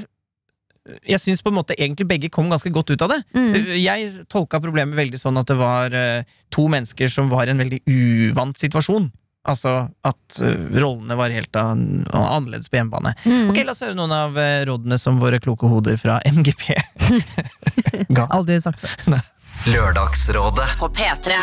Jeg 1.08 1.20
syns 1.22 1.42
på 1.42 1.50
en 1.50 1.58
måte 1.58 1.74
egentlig 1.76 2.06
begge 2.08 2.30
kom 2.32 2.50
ganske 2.52 2.70
godt 2.74 2.92
ut 2.94 3.02
av 3.02 3.14
det. 3.14 3.20
Mm. 3.34 3.54
Jeg 3.80 4.10
tolka 4.32 4.60
problemet 4.62 4.98
veldig 4.98 5.18
sånn 5.20 5.38
at 5.40 5.50
det 5.50 5.58
var 5.58 5.94
eh, 5.94 6.26
to 6.54 6.66
mennesker 6.72 7.10
som 7.12 7.30
var 7.32 7.46
i 7.48 7.54
en 7.54 7.62
veldig 7.62 7.80
uvant 7.90 8.58
situasjon. 8.58 9.08
Altså 9.46 9.72
at 10.06 10.38
eh, 10.42 10.68
rollene 10.78 11.18
var 11.18 11.34
helt 11.34 11.54
annerledes 11.58 12.70
på 12.70 12.80
hjemmebane. 12.80 13.14
Mm. 13.24 13.50
Ok, 13.52 13.62
La 13.66 13.74
oss 13.74 13.82
høre 13.86 13.98
noen 13.98 14.14
av 14.14 14.38
eh, 14.42 14.64
rådene 14.66 14.98
som 14.98 15.20
våre 15.22 15.40
kloke 15.42 15.70
hoder 15.70 15.98
fra 16.02 16.18
MGP 16.26 16.68
ga. 18.16 18.28
Aldri 18.34 18.60
sagt 18.62 18.82
før. 18.82 19.18
Lørdagsrådet. 19.66 20.70
på 20.82 20.90
P3. 20.94 21.42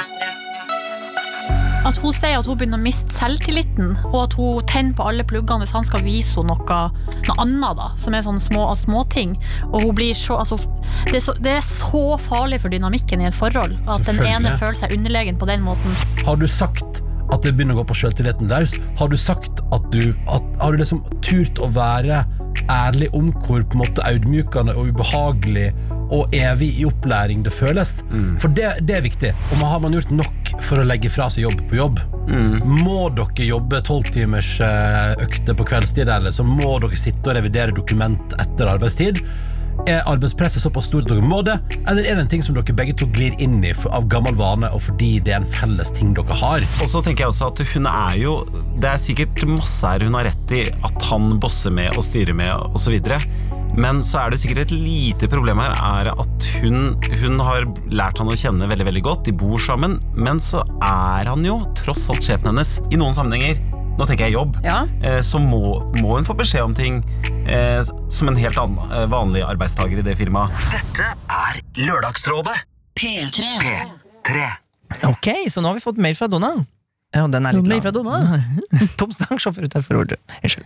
At 1.83 1.97
hun 2.00 2.13
sier 2.15 2.39
at 2.39 2.47
hun 2.47 2.56
begynner 2.56 2.80
å 2.80 2.83
miste 2.83 3.12
selvtilliten, 3.12 3.94
og 4.13 4.19
at 4.21 4.35
hun 4.39 4.63
tenner 4.71 4.95
på 4.95 5.07
alle 5.09 5.25
pluggene 5.27 5.65
hvis 5.65 5.74
han 5.75 5.83
skal 5.88 6.03
vise 6.06 6.38
henne 6.38 6.56
noe, 6.56 6.80
noe 7.27 7.35
annet, 7.44 7.80
da, 7.80 7.89
som 8.00 8.15
er 8.15 8.24
sånne 8.24 8.43
små 8.43 8.69
småting. 8.79 9.36
Og 9.69 9.89
hun 9.89 9.98
blir 9.98 10.15
så, 10.15 10.39
altså, 10.39 10.62
det, 11.10 11.17
er 11.19 11.25
så, 11.25 11.36
det 11.43 11.57
er 11.57 11.65
så 11.65 12.05
farlig 12.24 12.62
for 12.63 12.72
dynamikken 12.72 13.24
i 13.24 13.27
et 13.27 13.36
forhold 13.36 13.75
at 13.91 14.05
den 14.07 14.22
ene 14.24 14.55
føler 14.60 14.79
seg 14.79 14.96
underlegen 14.96 15.39
på 15.39 15.50
den 15.50 15.65
måten. 15.65 15.98
Har 16.24 16.39
du 16.39 16.48
sagt 16.48 17.03
at 17.34 17.43
det 17.43 17.55
begynner 17.57 17.75
å 17.75 17.81
gå 17.81 17.89
på 17.91 18.00
selvtilliten 18.03 18.51
løs? 18.51 18.77
Har 19.00 19.12
du 19.12 19.17
sagt 19.19 19.63
at 19.75 19.91
du 19.91 20.13
at, 20.31 20.46
Har 20.62 20.72
du 20.72 20.79
liksom 20.79 21.03
turt 21.25 21.60
å 21.60 21.67
være 21.74 22.24
ærlig 22.72 23.10
om 23.17 23.31
hvor 23.43 23.63
på 23.65 23.75
en 23.75 23.84
måte 23.84 24.05
audmykende 24.07 24.75
og 24.77 24.93
ubehagelig 24.93 25.72
og 26.12 26.33
evig 26.36 26.69
i 26.81 26.86
opplæring 26.89 27.43
det 27.45 27.53
føles? 27.53 28.01
For 28.41 28.48
det, 28.50 28.74
det 28.88 28.98
er 28.98 29.05
viktig. 29.05 29.31
Og 29.51 29.57
man- 29.60 29.69
har 29.74 29.79
man 29.79 29.91
gjort 29.95 30.12
nok 30.12 30.51
for 30.62 30.77
å 30.77 30.86
legge 30.86 31.10
fra 31.10 31.29
seg 31.29 31.43
jobb 31.48 31.62
på 31.69 31.75
jobb? 31.79 32.00
Må 32.65 33.10
dere 33.15 33.48
jobbe 33.48 33.81
tolvtimers 33.83 34.60
økter 34.62 35.53
på 35.57 35.65
kveldstid, 35.67 36.10
eller 36.10 36.31
så 36.36 36.45
må 36.45 36.77
dere 36.83 37.00
sitte 37.00 37.31
og 37.31 37.36
revidere 37.39 37.74
dokument 37.75 38.36
etter 38.39 38.69
arbeidstid? 38.75 39.24
Er 39.89 40.03
arbeidspresset 40.05 40.62
såpass 40.62 40.86
stort 40.86 41.07
at 41.07 41.15
dere 41.15 41.25
må 41.25 41.39
det, 41.43 41.55
eller 41.89 42.05
er 42.05 42.15
det 42.15 42.22
en 42.22 42.27
ting 42.29 42.43
som 42.45 42.53
dere 42.55 42.75
begge 42.77 42.93
to 42.95 43.07
glir 43.10 43.33
inn 43.41 43.55
i 43.65 43.72
av 43.89 44.05
gammel 44.07 44.36
vane, 44.38 44.69
og 44.69 44.83
fordi 44.86 45.15
det 45.25 45.33
er 45.33 45.39
en 45.41 45.50
felles 45.50 45.89
ting 45.98 46.13
dere 46.13 46.38
har? 46.38 46.62
Og 46.83 46.91
så 46.91 47.01
tenker 47.03 47.25
jeg 47.25 47.33
også 47.33 47.48
at 47.50 47.63
hun 47.74 47.88
er 47.89 48.17
jo 48.22 48.36
Det 48.79 48.86
er 48.91 49.01
sikkert 49.01 49.43
masse 49.50 49.81
her 49.88 50.05
hun 50.05 50.13
har 50.13 50.25
rett 50.29 50.51
i 50.53 50.62
at 50.86 51.01
han 51.10 51.39
bosser 51.41 51.72
med 51.74 51.98
og 51.98 52.03
styrer 52.05 52.36
med 52.38 52.53
osv. 52.77 53.00
Men 53.77 54.01
så 54.06 54.20
er 54.22 54.34
det 54.34 54.39
sikkert 54.44 54.65
et 54.68 54.74
lite 54.75 55.27
problem 55.32 55.58
her 55.63 55.74
er 55.74 56.12
at 56.13 56.48
hun, 56.62 56.94
hun 57.24 57.39
har 57.42 57.65
lært 57.89 58.20
han 58.22 58.30
å 58.30 58.36
kjenne 58.38 58.68
veldig 58.70 58.86
veldig 58.89 59.01
godt. 59.06 59.24
De 59.25 59.34
bor 59.34 59.58
sammen. 59.62 59.98
Men 60.13 60.38
så 60.44 60.62
er 60.86 61.30
han 61.32 61.46
jo 61.48 61.60
tross 61.80 62.06
alt 62.13 62.22
sjefen 62.25 62.51
hennes 62.51 62.75
i 62.94 63.00
noen 63.01 63.15
sammenhenger. 63.18 63.58
Nå 63.98 64.06
tenker 64.10 64.25
jeg 64.27 64.34
jobb. 64.38 64.56
Ja. 64.65 64.84
Eh, 65.06 65.20
Så 65.25 65.38
må, 65.42 65.80
må 66.01 66.15
hun 66.18 66.25
få 66.25 66.34
beskjed 66.38 66.65
om 66.65 66.74
ting 66.77 67.01
eh, 67.46 67.82
som 68.10 68.30
en 68.32 68.38
helt 68.42 68.58
annen, 68.58 68.80
eh, 68.94 69.08
vanlig 69.12 69.44
arbeidstaker 69.46 70.01
i 70.01 70.06
det 70.06 70.15
firmaet. 70.18 70.53
Dette 70.74 71.12
er 71.30 71.60
Lørdagsrådet. 71.82 72.56
P3. 72.98 73.51
P3. 73.62 74.48
Ok, 75.10 75.30
så 75.50 75.62
nå 75.62 75.70
har 75.72 75.77
vi 75.77 75.86
fått 75.86 75.98
mail 76.01 76.18
fra 76.18 76.30
Donald. 76.30 76.65
Ja, 77.13 77.27
den 77.30 77.46
er 77.46 77.53
litt 77.53 77.65
Mail 77.70 77.77
lang. 77.77 77.84
fra 77.86 77.92
Donna? 77.94 78.39
Tom 78.98 79.12
Stang, 79.13 79.38
sjåfør 79.42 79.68
utenfor 79.70 80.00
Ordet. 80.01 80.18
Unnskyld. 80.42 80.65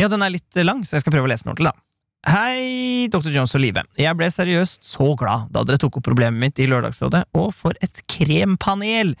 Ja, 0.00 0.08
den 0.08 0.22
er 0.24 0.32
litt 0.32 0.56
lang, 0.64 0.80
så 0.88 0.96
jeg 0.96 1.04
skal 1.04 1.12
prøve 1.12 1.28
å 1.28 1.30
lese 1.30 1.44
den 1.44 1.52
ordentlig, 1.52 1.74
da. 1.74 1.84
Hei, 2.30 3.08
Dr. 3.12 3.28
Jones 3.34 3.52
og 3.56 3.60
Live. 3.60 3.82
Jeg 4.00 4.16
ble 4.16 4.28
seriøst 4.32 4.84
så 4.84 5.10
glad 5.16 5.50
da 5.52 5.60
dere 5.64 5.80
tok 5.80 5.98
opp 5.98 6.06
problemet 6.06 6.40
mitt 6.40 6.60
i 6.60 6.68
Lørdagsrådet, 6.68 7.26
og 7.36 7.50
for 7.56 7.76
et 7.84 8.00
krempanel! 8.08 9.12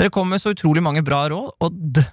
Dere 0.00 0.12
kom 0.12 0.30
med 0.32 0.40
så 0.40 0.54
utrolig 0.54 0.80
mange 0.84 1.02
bra 1.04 1.26
råd, 1.28 1.50
og 1.60 1.76
d. 1.76 2.04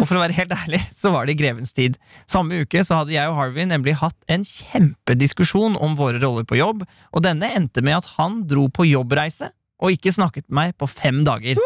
Og 0.00 0.06
for 0.06 0.16
å 0.16 0.22
være 0.22 0.38
helt 0.38 0.54
ærlig, 0.56 0.80
så 0.96 1.12
var 1.12 1.28
det 1.28 1.36
i 1.36 1.40
grevens 1.42 1.76
tid. 1.76 1.98
Samme 2.24 2.62
uke 2.64 2.80
så 2.80 3.02
hadde 3.02 3.12
jeg 3.12 3.28
og 3.28 3.36
Harvey 3.36 3.68
nemlig 3.68 3.98
hatt 4.00 4.16
en 4.32 4.46
kjempediskusjon 4.48 5.76
om 5.76 6.00
våre 6.00 6.22
roller 6.22 6.48
på 6.48 6.56
jobb, 6.56 6.86
og 7.12 7.28
denne 7.28 7.52
endte 7.60 7.84
med 7.84 7.98
at 8.00 8.08
han 8.16 8.46
dro 8.48 8.70
på 8.72 8.88
jobbreise 8.88 9.52
og 9.84 9.92
ikke 9.92 10.16
snakket 10.16 10.48
med 10.48 10.56
meg 10.56 10.78
på 10.80 10.88
fem 10.88 11.20
dager. 11.28 11.60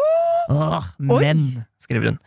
Åh, 0.51 0.87
men, 0.99 1.43
skriver 1.81 2.11
hun. 2.11 2.19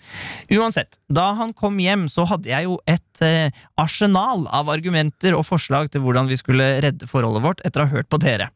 Uansett, 0.58 0.98
da 1.12 1.30
han 1.38 1.52
kom 1.56 1.78
hjem, 1.82 2.06
så 2.12 2.26
hadde 2.30 2.50
jeg 2.50 2.66
jo 2.66 2.78
et 2.90 3.24
eh, 3.24 3.54
arsenal 3.80 4.46
av 4.48 4.70
argumenter 4.72 5.36
og 5.36 5.46
forslag 5.48 5.90
til 5.92 6.04
hvordan 6.04 6.30
vi 6.30 6.38
skulle 6.40 6.68
redde 6.84 7.08
forholdet 7.10 7.44
vårt 7.44 7.64
etter 7.64 7.84
å 7.84 7.88
ha 7.88 7.98
hørt 7.98 8.10
på 8.12 8.20
dere. 8.22 8.50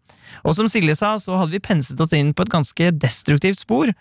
Og 0.44 0.54
som 0.56 0.68
Silje 0.70 0.96
sa, 0.98 1.14
så 1.20 1.38
hadde 1.40 1.54
vi 1.54 1.64
penset 1.64 2.00
oss 2.00 2.14
inn 2.16 2.34
på 2.36 2.44
et 2.44 2.52
ganske 2.52 2.92
destruktivt 3.00 3.62
spor, 3.62 3.92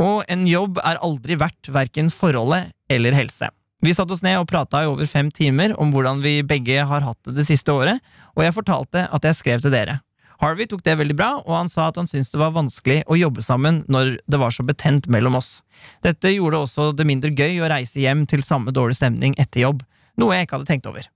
og 0.00 0.24
en 0.30 0.46
jobb 0.48 0.80
er 0.82 0.98
aldri 1.06 1.36
verdt 1.38 1.70
verken 1.74 2.10
forholdet 2.10 2.72
eller 2.90 3.14
helse. 3.14 3.50
Vi 3.84 3.92
satte 3.94 4.16
oss 4.16 4.24
ned 4.24 4.38
og 4.40 4.48
prata 4.48 4.80
i 4.82 4.88
over 4.88 5.06
fem 5.10 5.28
timer 5.34 5.74
om 5.80 5.90
hvordan 5.92 6.22
vi 6.24 6.38
begge 6.46 6.86
har 6.88 7.04
hatt 7.04 7.20
det 7.26 7.36
det 7.36 7.46
siste 7.50 7.72
året, 7.74 8.00
og 8.34 8.46
jeg 8.46 8.56
fortalte 8.56 9.04
at 9.12 9.28
jeg 9.28 9.38
skrev 9.38 9.64
til 9.64 9.74
dere. 9.74 9.98
Harvey 10.42 10.66
tok 10.70 10.82
det 10.86 10.96
veldig 10.98 11.16
bra, 11.18 11.30
og 11.44 11.54
han 11.54 11.70
sa 11.72 11.88
at 11.88 11.98
han 12.00 12.08
syntes 12.10 12.32
det 12.32 12.40
var 12.40 12.54
vanskelig 12.56 13.02
å 13.06 13.18
jobbe 13.18 13.44
sammen 13.44 13.82
når 13.90 14.16
det 14.30 14.40
var 14.40 14.54
så 14.54 14.66
betent 14.66 15.08
mellom 15.12 15.38
oss. 15.38 15.58
Dette 16.04 16.32
gjorde 16.34 16.64
også 16.66 16.90
det 16.96 17.06
mindre 17.08 17.32
gøy 17.34 17.62
å 17.62 17.70
reise 17.70 18.02
hjem 18.02 18.24
til 18.30 18.44
samme 18.46 18.74
dårlig 18.74 18.98
stemning 18.98 19.36
etter 19.40 19.64
jobb, 19.64 19.84
noe 20.20 20.36
jeg 20.36 20.48
ikke 20.48 20.58
hadde 20.58 20.70
tenkt 20.70 20.90
over. 20.90 21.10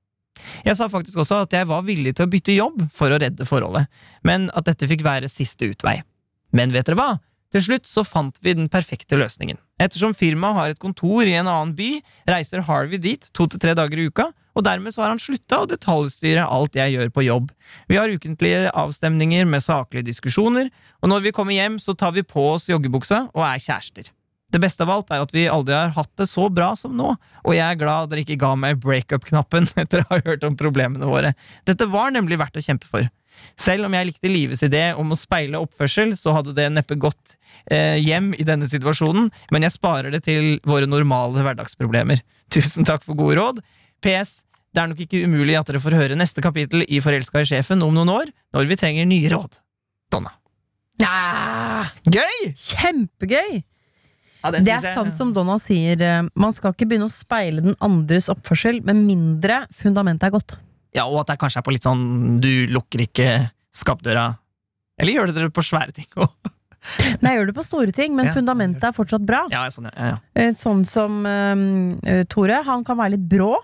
Jeg 0.62 0.78
sa 0.78 0.86
faktisk 0.90 1.18
også 1.18 1.42
at 1.44 1.54
jeg 1.56 1.66
var 1.68 1.86
villig 1.86 2.14
til 2.16 2.28
å 2.28 2.30
bytte 2.30 2.54
jobb 2.54 2.84
for 2.94 3.10
å 3.10 3.18
redde 3.20 3.46
forholdet, 3.48 3.88
men 4.26 4.46
at 4.54 4.68
dette 4.70 4.86
fikk 4.90 5.02
være 5.06 5.30
siste 5.30 5.70
utvei. 5.72 5.98
Men 6.54 6.72
vet 6.72 6.86
dere 6.88 6.98
hva? 6.98 7.10
Til 7.54 7.64
slutt 7.64 7.88
så 7.88 8.04
fant 8.04 8.36
vi 8.44 8.52
den 8.56 8.68
perfekte 8.68 9.16
løsningen. 9.16 9.56
Ettersom 9.80 10.12
firmaet 10.16 10.58
har 10.58 10.72
et 10.72 10.82
kontor 10.82 11.24
i 11.24 11.36
en 11.38 11.48
annen 11.48 11.72
by, 11.76 11.94
reiser 12.28 12.64
Harvey 12.66 13.00
dit 13.00 13.30
to 13.32 13.46
til 13.48 13.62
tre 13.62 13.72
dager 13.78 14.00
i 14.00 14.08
uka, 14.10 14.28
og 14.58 14.66
dermed 14.66 14.94
så 14.94 15.04
har 15.04 15.12
han 15.14 15.22
slutta 15.22 15.62
å 15.62 15.70
detaljstyre 15.70 16.44
alt 16.44 16.76
jeg 16.76 16.96
gjør 16.96 17.12
på 17.14 17.24
jobb. 17.28 17.50
Vi 17.86 17.98
har 18.00 18.10
ukentlige 18.10 18.72
avstemninger 18.74 19.46
med 19.46 19.62
saklige 19.62 20.08
diskusjoner, 20.10 20.72
og 20.98 21.12
når 21.12 21.28
vi 21.28 21.34
kommer 21.36 21.54
hjem, 21.54 21.78
så 21.78 21.94
tar 21.94 22.16
vi 22.16 22.26
på 22.26 22.50
oss 22.56 22.66
joggebuksa 22.70 23.28
og 23.30 23.44
er 23.46 23.62
kjærester. 23.62 24.10
Det 24.48 24.60
beste 24.62 24.80
av 24.80 24.90
alt 24.94 25.10
er 25.12 25.20
at 25.20 25.32
vi 25.36 25.44
aldri 25.52 25.76
har 25.76 25.92
hatt 25.92 26.10
det 26.16 26.24
så 26.30 26.46
bra 26.48 26.72
som 26.78 26.94
nå, 26.96 27.12
og 27.44 27.52
jeg 27.54 27.64
er 27.66 27.78
glad 27.78 28.08
dere 28.08 28.24
ikke 28.24 28.38
ga 28.40 28.54
meg 28.56 28.80
breakup-knappen 28.80 29.68
etter 29.82 30.02
å 30.02 30.08
ha 30.10 30.20
hørt 30.24 30.46
om 30.48 30.56
problemene 30.58 31.06
våre. 31.08 31.34
Dette 31.68 31.86
var 31.92 32.14
nemlig 32.16 32.40
verdt 32.40 32.58
å 32.58 32.64
kjempe 32.64 32.88
for. 32.88 33.06
Selv 33.58 33.86
om 33.86 33.94
jeg 33.94 34.08
likte 34.08 34.30
Lives 34.32 34.64
idé 34.66 34.88
om 34.98 35.12
å 35.14 35.18
speile 35.18 35.60
oppførsel, 35.62 36.16
så 36.18 36.34
hadde 36.34 36.56
det 36.56 36.66
neppe 36.72 36.96
gått 36.98 37.36
eh, 37.70 38.00
hjem 38.02 38.32
i 38.34 38.46
denne 38.46 38.66
situasjonen, 38.70 39.28
men 39.54 39.66
jeg 39.66 39.76
sparer 39.76 40.14
det 40.14 40.24
til 40.26 40.56
våre 40.66 40.88
normale 40.90 41.44
hverdagsproblemer. 41.44 42.24
Tusen 42.50 42.88
takk 42.88 43.04
for 43.06 43.18
gode 43.18 43.38
råd. 43.38 43.62
PS. 44.02 44.40
Det 44.78 44.84
er 44.84 44.90
nok 44.92 45.00
ikke 45.02 45.24
umulig 45.26 45.56
at 45.58 45.66
dere 45.66 45.80
får 45.82 45.96
høre 45.98 46.14
neste 46.18 46.38
kapittel 46.44 46.84
i 46.86 47.00
Forelska 47.02 47.40
i 47.42 47.46
sjefen 47.48 47.80
om 47.82 47.90
noen 47.96 48.12
år, 48.14 48.28
når 48.54 48.68
vi 48.70 48.76
trenger 48.78 49.08
nye 49.10 49.30
råd. 49.32 49.56
Donna. 50.14 50.30
Ja, 51.02 51.82
Gøy! 52.06 52.52
kjempegøy! 52.54 53.58
Ja, 54.44 54.52
Det 54.54 54.70
er 54.70 54.84
sant 54.94 55.16
som 55.18 55.32
Donna 55.34 55.56
sier, 55.58 55.98
eh, 56.00 56.28
man 56.38 56.54
skal 56.54 56.70
ikke 56.76 56.86
begynne 56.92 57.08
å 57.10 57.12
speile 57.12 57.60
den 57.64 57.74
andres 57.82 58.28
oppførsel 58.30 58.78
med 58.86 59.00
mindre 59.02 59.64
fundamentet 59.74 60.28
er 60.28 60.34
godt. 60.36 60.54
Ja, 60.94 61.08
og 61.10 61.24
at 61.24 61.32
det 61.32 61.40
kanskje 61.42 61.58
er 61.58 61.66
på 61.66 61.74
litt 61.74 61.82
sånn 61.86 62.38
du 62.40 62.68
lukker 62.70 63.02
ikke 63.02 63.26
skapdøra. 63.74 64.28
Eller 64.98 65.12
gjør 65.18 65.34
det 65.34 65.50
på 65.54 65.66
svære 65.66 65.90
ting 65.98 66.06
òg? 66.16 66.30
Nei, 67.22 67.32
jeg 67.34 67.40
gjør 67.40 67.50
det 67.50 67.56
på 67.58 67.66
store 67.66 67.92
ting, 67.92 68.14
men 68.14 68.30
Ja. 68.30 68.36
fundamentet 68.38 68.86
er 68.86 68.94
fortsatt 68.94 69.26
bra. 69.26 69.42
Ja, 69.50 69.66
sånn, 69.74 69.90
ja, 69.90 69.96
ja, 69.98 70.12
ja. 70.14 70.18
Eh, 70.38 70.54
Sånn 70.54 70.86
som 70.86 71.18
um, 71.26 71.98
Tore, 72.30 72.62
han 72.64 72.86
kan 72.86 72.96
være 73.02 73.16
litt 73.18 73.26
brå. 73.28 73.56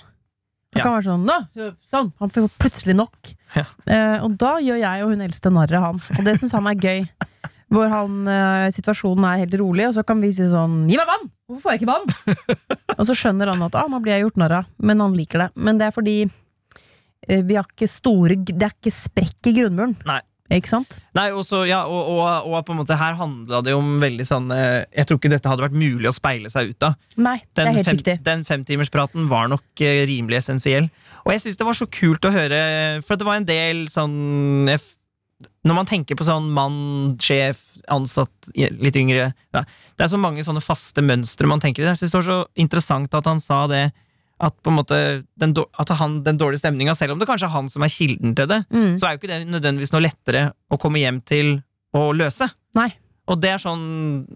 Han 0.75 0.81
Ja. 0.81 0.83
kan 0.83 0.95
være 0.97 1.07
sånn, 1.07 1.25
Nå, 1.29 1.69
sånn, 1.93 2.13
han 2.19 2.31
får 2.35 2.49
plutselig 2.59 2.97
nok. 2.99 3.31
Ja. 3.55 3.65
Eh, 3.87 4.19
og 4.27 4.37
da 4.41 4.57
gjør 4.59 4.81
jeg 4.81 5.05
og 5.05 5.11
hun 5.15 5.21
eldste 5.23 5.53
narr 5.55 5.73
av 5.79 5.83
han, 5.87 6.01
og 6.19 6.25
det 6.27 6.35
syns 6.41 6.53
han 6.57 6.67
er 6.67 6.75
gøy. 6.75 7.09
Hvor 7.75 7.89
han, 7.91 8.17
eh, 8.29 8.71
situasjonen 8.75 9.25
er 9.25 9.39
helt 9.47 9.55
rolig, 9.59 9.87
og 9.89 9.95
så 9.97 10.05
kan 10.07 10.21
vi 10.21 10.31
si 10.35 10.43
sånn 10.51 10.89
Gi 10.91 10.99
meg 10.99 11.07
vann! 11.09 11.31
Hvorfor 11.49 11.63
får 11.63 11.73
jeg 11.73 11.81
ikke 11.81 11.93
vann? 11.95 12.37
og 12.99 13.07
så 13.07 13.15
skjønner 13.19 13.51
han 13.55 13.63
at 13.67 13.75
ah, 13.79 13.87
nå 13.91 14.01
blir 14.03 14.15
jeg 14.19 14.27
gjort 14.27 14.37
narr 14.43 14.53
av, 14.61 14.67
men 14.79 15.01
han 15.01 15.15
liker 15.17 15.39
det. 15.47 15.49
Men 15.57 15.79
det 15.79 15.87
er 15.89 15.95
fordi 15.97 16.17
eh, 17.29 17.43
vi 17.43 17.55
har 17.57 17.65
ikke 17.71 17.89
store 17.91 18.37
Det 18.45 18.63
er 18.63 18.75
ikke 18.75 18.93
sprekk 18.95 19.51
i 19.51 19.55
grunnmuren. 19.61 19.97
Nei. 20.07 20.21
Ikke 20.53 20.69
sant? 20.69 20.99
Nei, 21.17 21.31
også, 21.33 21.63
ja, 21.65 21.79
og, 21.89 22.11
og, 22.13 22.49
og 22.53 22.67
på 22.67 22.75
en 22.75 22.81
måte 22.83 22.99
her 23.01 23.15
handla 23.17 23.63
det 23.65 23.73
om 23.73 23.95
veldig 24.03 24.27
sånn 24.29 24.51
eh, 24.53 24.83
Jeg 24.93 25.09
tror 25.09 25.17
ikke 25.17 25.31
dette 25.33 25.49
hadde 25.49 25.65
vært 25.65 25.79
mulig 25.81 26.11
å 26.11 26.13
speile 26.13 26.51
seg 26.53 26.75
ut 26.75 26.85
av. 26.85 26.99
Nei, 27.17 27.39
det 27.47 27.63
Den, 27.63 27.71
er 27.71 27.79
helt 27.79 27.89
fem, 27.89 27.97
riktig. 27.97 28.17
den 28.27 28.45
femtimerspraten 28.45 29.31
var 29.31 29.49
nok 29.49 29.85
eh, 29.85 30.03
rimelig 30.11 30.43
essensiell. 30.43 30.91
Og 31.25 31.33
jeg 31.33 31.41
syns 31.47 31.57
det 31.57 31.65
var 31.71 31.79
så 31.79 31.89
kult 31.89 32.29
å 32.29 32.35
høre, 32.35 32.61
for 33.07 33.17
det 33.17 33.25
var 33.25 33.41
en 33.41 33.49
del 33.49 33.87
sånn 33.89 34.69
Når 34.69 35.79
man 35.81 35.89
tenker 35.89 36.21
på 36.21 36.27
sånn 36.29 36.53
mann, 36.53 37.17
sjef, 37.25 37.65
ansatt, 37.89 38.53
litt 38.55 39.01
yngre 39.01 39.31
ja, 39.33 39.65
Det 39.65 40.05
er 40.05 40.13
så 40.13 40.21
mange 40.21 40.45
sånne 40.45 40.61
faste 40.61 41.01
mønstre 41.01 41.49
man 41.49 41.65
tenker 41.65 41.83
i. 41.83 41.89
Jeg 41.89 42.03
syns 42.03 42.13
det 42.13 42.21
var 42.21 42.29
så 42.29 42.41
interessant 42.61 43.17
at 43.17 43.33
han 43.33 43.41
sa 43.41 43.65
det. 43.73 43.87
At 44.41 44.57
på 44.63 44.71
en 44.73 44.77
måte 44.81 44.97
den, 45.39 45.55
at 45.79 45.89
han, 46.01 46.23
den 46.25 46.39
dårlige 46.41 46.59
stemninga, 46.59 46.95
selv 46.99 47.13
om 47.15 47.19
det 47.21 47.29
kanskje 47.29 47.47
er 47.47 47.55
han 47.55 47.69
som 47.71 47.83
er 47.87 47.93
kilden 47.93 48.35
til 48.35 48.47
det, 48.51 48.65
Mm. 48.71 48.97
så 48.99 49.07
er 49.07 49.15
jo 49.15 49.19
ikke 49.23 49.31
det 49.31 49.47
nødvendigvis 49.49 49.93
noe 49.93 50.03
lettere 50.03 50.53
å 50.71 50.79
komme 50.81 50.99
hjem 50.99 51.21
til 51.25 51.63
å 51.95 52.13
løse. 52.13 52.49
Nei. 52.75 52.91
Og 53.29 53.41
det 53.41 53.51
er 53.55 53.59
sånn 53.63 54.27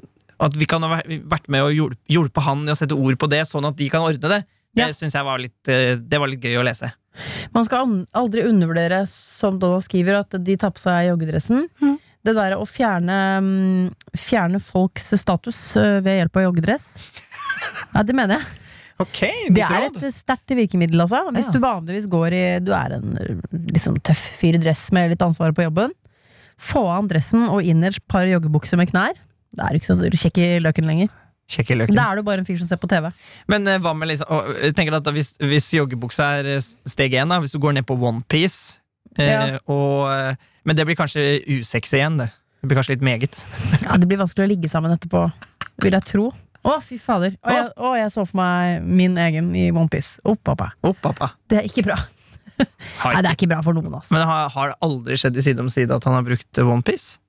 at 0.40 0.54
vi 0.54 0.66
kan 0.66 0.82
ha 0.82 1.02
vært- 1.02 1.48
med 1.48 1.62
og 1.62 1.72
hjulp- 1.74 1.98
hjulpe 2.08 2.40
han 2.42 2.62
i 2.68 2.70
å 2.70 2.76
sette 2.76 2.94
ord 2.94 3.18
på 3.18 3.28
det, 3.28 3.42
sånn 3.46 3.66
at 3.66 3.76
de 3.76 3.88
kan 3.90 4.02
ordne 4.02 4.20
det. 4.20 4.44
Det 4.74 4.86
Ja. 4.86 4.86
synes 4.92 5.12
jeg 5.12 5.24
var 5.24 5.38
litt, 5.38 5.66
eh, 5.68 5.96
det 5.96 6.18
var 6.20 6.28
litt 6.28 6.40
gøy 6.40 6.56
å 6.58 6.64
lese. 6.64 6.92
Man 7.52 7.64
skal 7.64 8.06
aldri 8.14 8.44
undervurdere, 8.44 9.08
som 9.08 9.58
Donna 9.58 9.80
skriver, 9.80 10.20
at 10.20 10.30
de 10.44 10.56
tar 10.56 10.70
på 10.70 10.78
seg 10.78 11.08
joggedressen. 11.10 11.68
Mm. 11.82 11.98
Det 12.24 12.34
der 12.34 12.52
å 12.52 12.64
fjerne, 12.68 13.40
mm, 13.42 13.94
fjerne 14.16 14.60
folks 14.62 15.10
status 15.18 15.74
øh, 15.76 16.00
ved 16.02 16.28
hjelp 16.28 16.36
av 16.36 16.52
joggedress. 16.54 17.10
Ja, 17.94 18.02
det 18.04 18.14
mener 18.14 18.38
jeg. 18.38 18.46
Ok, 18.98 19.20
Det 19.54 19.62
er 19.62 19.84
et 19.86 20.00
sterkt 20.14 20.50
virkemiddel, 20.58 21.00
altså. 21.04 21.20
Hvis 21.30 21.46
Ja. 21.46 21.52
du 21.52 21.60
vanligvis 21.62 22.08
går 22.10 22.34
i 22.34 22.58
Du 22.64 22.72
er 22.74 22.96
en 22.96 23.42
liksom, 23.70 24.00
tøff 24.02 24.24
fyr 24.40 24.54
i 24.56 24.58
dress 24.58 24.90
med 24.92 25.10
litt 25.10 25.22
ansvar 25.22 25.52
på 25.54 25.62
jobben. 25.62 25.92
Få 26.58 26.82
av 26.90 27.06
dressen 27.06 27.46
og 27.48 27.62
innerst 27.62 28.00
par 28.08 28.26
joggebukser 28.26 28.76
med 28.76 28.90
knær. 28.90 29.14
Da 29.54 29.66
er 29.68 29.68
du 29.70 29.78
ikke 29.78 29.94
så 29.94 30.10
kjekk 30.10 30.38
i 30.42 30.48
løken 30.60 30.86
lenger. 30.90 31.08
Kjekk 31.48 31.70
løken. 31.78 31.94
Da 31.94 32.10
er 32.12 32.16
du 32.16 32.22
bare 32.26 32.42
en 32.42 32.44
fyr 32.44 32.58
som 32.58 32.66
ser 32.68 32.76
på 32.76 32.88
TV. 32.90 33.08
Men 33.48 33.66
uh, 33.66 33.78
hva 33.78 33.94
med 33.96 34.08
liksom 34.10 34.26
Jeg 34.62 34.74
tenker 34.74 34.98
at 34.98 35.04
hvis, 35.14 35.32
hvis 35.38 35.70
joggebuksa 35.78 36.40
er 36.40 36.50
eh, 36.56 36.60
steg 36.60 37.14
én, 37.14 37.30
hvis 37.40 37.54
du 37.54 37.58
går 37.62 37.78
ned 37.78 37.86
på 37.86 37.96
onepiece 37.96 38.80
Ja. 39.16 39.58
og, 39.66 40.10
eh, 40.12 40.34
Men 40.66 40.76
det 40.76 40.84
blir 40.86 40.96
kanskje 40.98 41.40
usexy 41.46 41.96
igjen, 41.96 42.18
det. 42.18 42.28
Det 42.60 42.68
blir 42.68 42.76
kanskje 42.76 42.96
litt 42.98 43.06
meget. 43.06 43.44
Ja, 43.82 43.96
Det 43.96 44.08
blir 44.08 44.18
vanskelig 44.18 44.44
å 44.44 44.50
ligge 44.50 44.68
sammen 44.68 44.92
etterpå, 44.92 45.32
vil 45.80 45.92
jeg 45.92 46.04
tro. 46.04 46.32
Å, 46.66 46.78
fy 46.84 46.98
fader. 47.00 47.36
Å, 47.42 47.54
jeg, 47.54 47.68
å, 47.76 47.92
jeg 47.98 48.10
så 48.14 48.24
for 48.26 48.40
meg 48.40 48.82
min 48.84 49.14
egen 49.20 49.52
i 49.56 49.68
OnePiece. 49.70 50.18
Opp, 50.28 50.42
pappa. 50.46 50.72
Opp, 50.82 50.98
pappa. 51.04 51.32
Det 51.48 51.62
er 51.62 51.68
ikke 51.70 51.86
bra. 51.86 51.98
Nei, 52.58 53.20
det 53.22 53.30
er 53.30 53.34
ikke 53.36 53.48
bra 53.50 53.60
for 53.62 53.76
noen, 53.76 53.92
altså. 53.94 54.10
Men 54.16 54.26
har, 54.26 54.50
har 54.54 54.72
det 54.72 54.78
aldri 54.84 55.18
skjedd 55.20 55.38
i 55.38 55.44
Side 55.46 55.62
om 55.62 55.70
side 55.70 55.94
at 55.94 56.06
han 56.08 56.16
har 56.18 56.26
brukt 56.26 56.58
onepiece? 56.64 57.20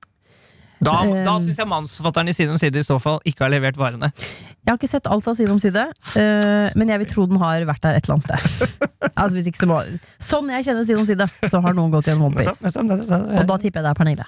Da, 0.80 0.94
da 1.04 1.34
Um. 1.36 1.44
syns 1.44 1.58
jeg 1.60 1.68
manusforfatteren 1.68 2.30
i 2.32 2.34
Side 2.34 2.54
om 2.54 2.56
side 2.58 2.80
i 2.80 2.84
så 2.86 2.96
fall 3.02 3.18
ikke 3.28 3.44
har 3.44 3.52
levert 3.52 3.76
varene. 3.76 4.08
Jeg 4.16 4.70
har 4.70 4.78
ikke 4.78 4.88
sett 4.88 5.08
alt 5.12 5.26
av 5.28 5.36
Side 5.36 5.52
om 5.52 5.58
side, 5.60 5.82
uh, 6.16 6.70
men 6.80 6.92
jeg 6.92 7.02
vil 7.02 7.10
tro 7.10 7.26
den 7.28 7.40
har 7.42 7.66
vært 7.68 7.84
der 7.84 7.98
et 7.98 8.08
eller 8.08 8.16
annet 8.16 8.26
sted. 8.30 8.78
altså, 9.20 9.34
hvis 9.36 9.50
ikke 9.52 9.60
så 9.60 9.68
må 9.68 9.80
Sånn 10.24 10.48
jeg 10.56 10.66
kjenner 10.70 10.88
Side 10.88 11.02
om 11.02 11.08
side, 11.08 11.26
så 11.52 11.60
har 11.66 11.76
noen 11.76 11.92
gått 11.92 12.08
gjennom 12.08 12.30
OnePiece. 12.30 12.72
Og 12.80 13.44
da 13.52 13.58
tipper 13.60 13.82
jeg 13.82 13.86
det 13.86 13.92
er 13.92 13.98
Pernille. 14.00 14.26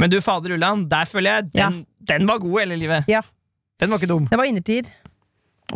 Men 0.00 0.12
du, 0.12 0.18
fader 0.24 0.56
Ulland, 0.56 0.88
der 0.90 1.06
føler 1.08 1.36
jeg 1.36 1.52
den, 1.60 1.82
den 2.08 2.26
var 2.32 2.40
god, 2.42 2.56
hele 2.64 2.80
livet. 2.80 3.06
Ja. 3.12 3.20
Den 3.80 3.90
var 3.90 4.00
ikke 4.00 4.10
dum. 4.12 4.26
Det 4.30 4.38
var 4.38 4.48
innertid. 4.48 4.90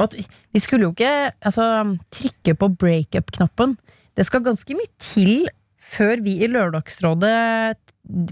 Og 0.01 0.15
vi 0.19 0.63
skulle 0.63 0.89
jo 0.89 0.95
ikke 0.95 1.33
altså, 1.41 1.67
trykke 2.15 2.57
på 2.59 2.69
breakup-knappen. 2.81 3.77
Det 4.15 4.27
skal 4.27 4.43
ganske 4.47 4.77
mye 4.77 4.91
til 5.03 5.47
før 5.95 6.23
vi 6.25 6.39
i 6.43 6.49
Lørdagsrådet 6.51 7.77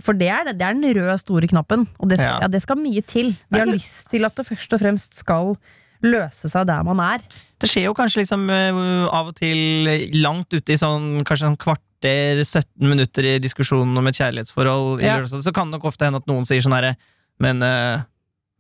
For 0.03 0.17
det 0.19 0.29
er, 0.29 0.51
det 0.53 0.65
er 0.67 0.75
den 0.75 0.97
røde, 0.97 1.15
store 1.21 1.49
knappen. 1.49 1.87
Og 1.99 2.11
det 2.11 2.19
skal, 2.19 2.29
Ja. 2.29 2.41
ja. 2.43 2.49
det 2.49 2.63
skal 2.63 2.77
mye 2.77 3.03
til. 3.03 3.33
Vi 3.49 3.59
har 3.63 3.71
lyst 3.71 4.11
til 4.11 4.25
at 4.29 4.37
det 4.37 4.47
først 4.47 4.75
og 4.75 4.83
fremst 4.83 5.17
skal 5.17 5.55
løse 6.03 6.51
seg 6.51 6.67
der 6.67 6.83
man 6.83 6.99
er. 7.01 7.23
Det 7.63 7.71
skjer 7.71 7.87
jo 7.87 7.95
kanskje 7.95 8.25
liksom 8.25 8.49
eh, 8.51 9.07
av 9.07 9.31
og 9.31 9.37
til 9.39 9.89
langt 10.19 10.51
ute 10.53 10.75
i 10.75 10.79
sånn 10.81 11.23
kanskje 11.23 11.47
sånn 11.47 11.61
kvarter, 11.63 12.43
17 12.43 12.89
minutter 12.91 13.29
i 13.31 13.37
diskusjonen 13.39 13.97
om 13.97 14.11
et 14.11 14.19
kjærlighetsforhold, 14.19 15.01
i 15.01 15.07
Ja. 15.07 15.21
Så 15.23 15.55
kan 15.55 15.71
det 15.71 15.79
nok 15.79 15.87
ofte 15.93 16.09
hende 16.09 16.19
at 16.19 16.27
noen 16.27 16.45
sier 16.49 16.61
sånn 16.65 16.75
herre 16.75 16.97
Men 17.41 17.63
eh, 17.63 18.03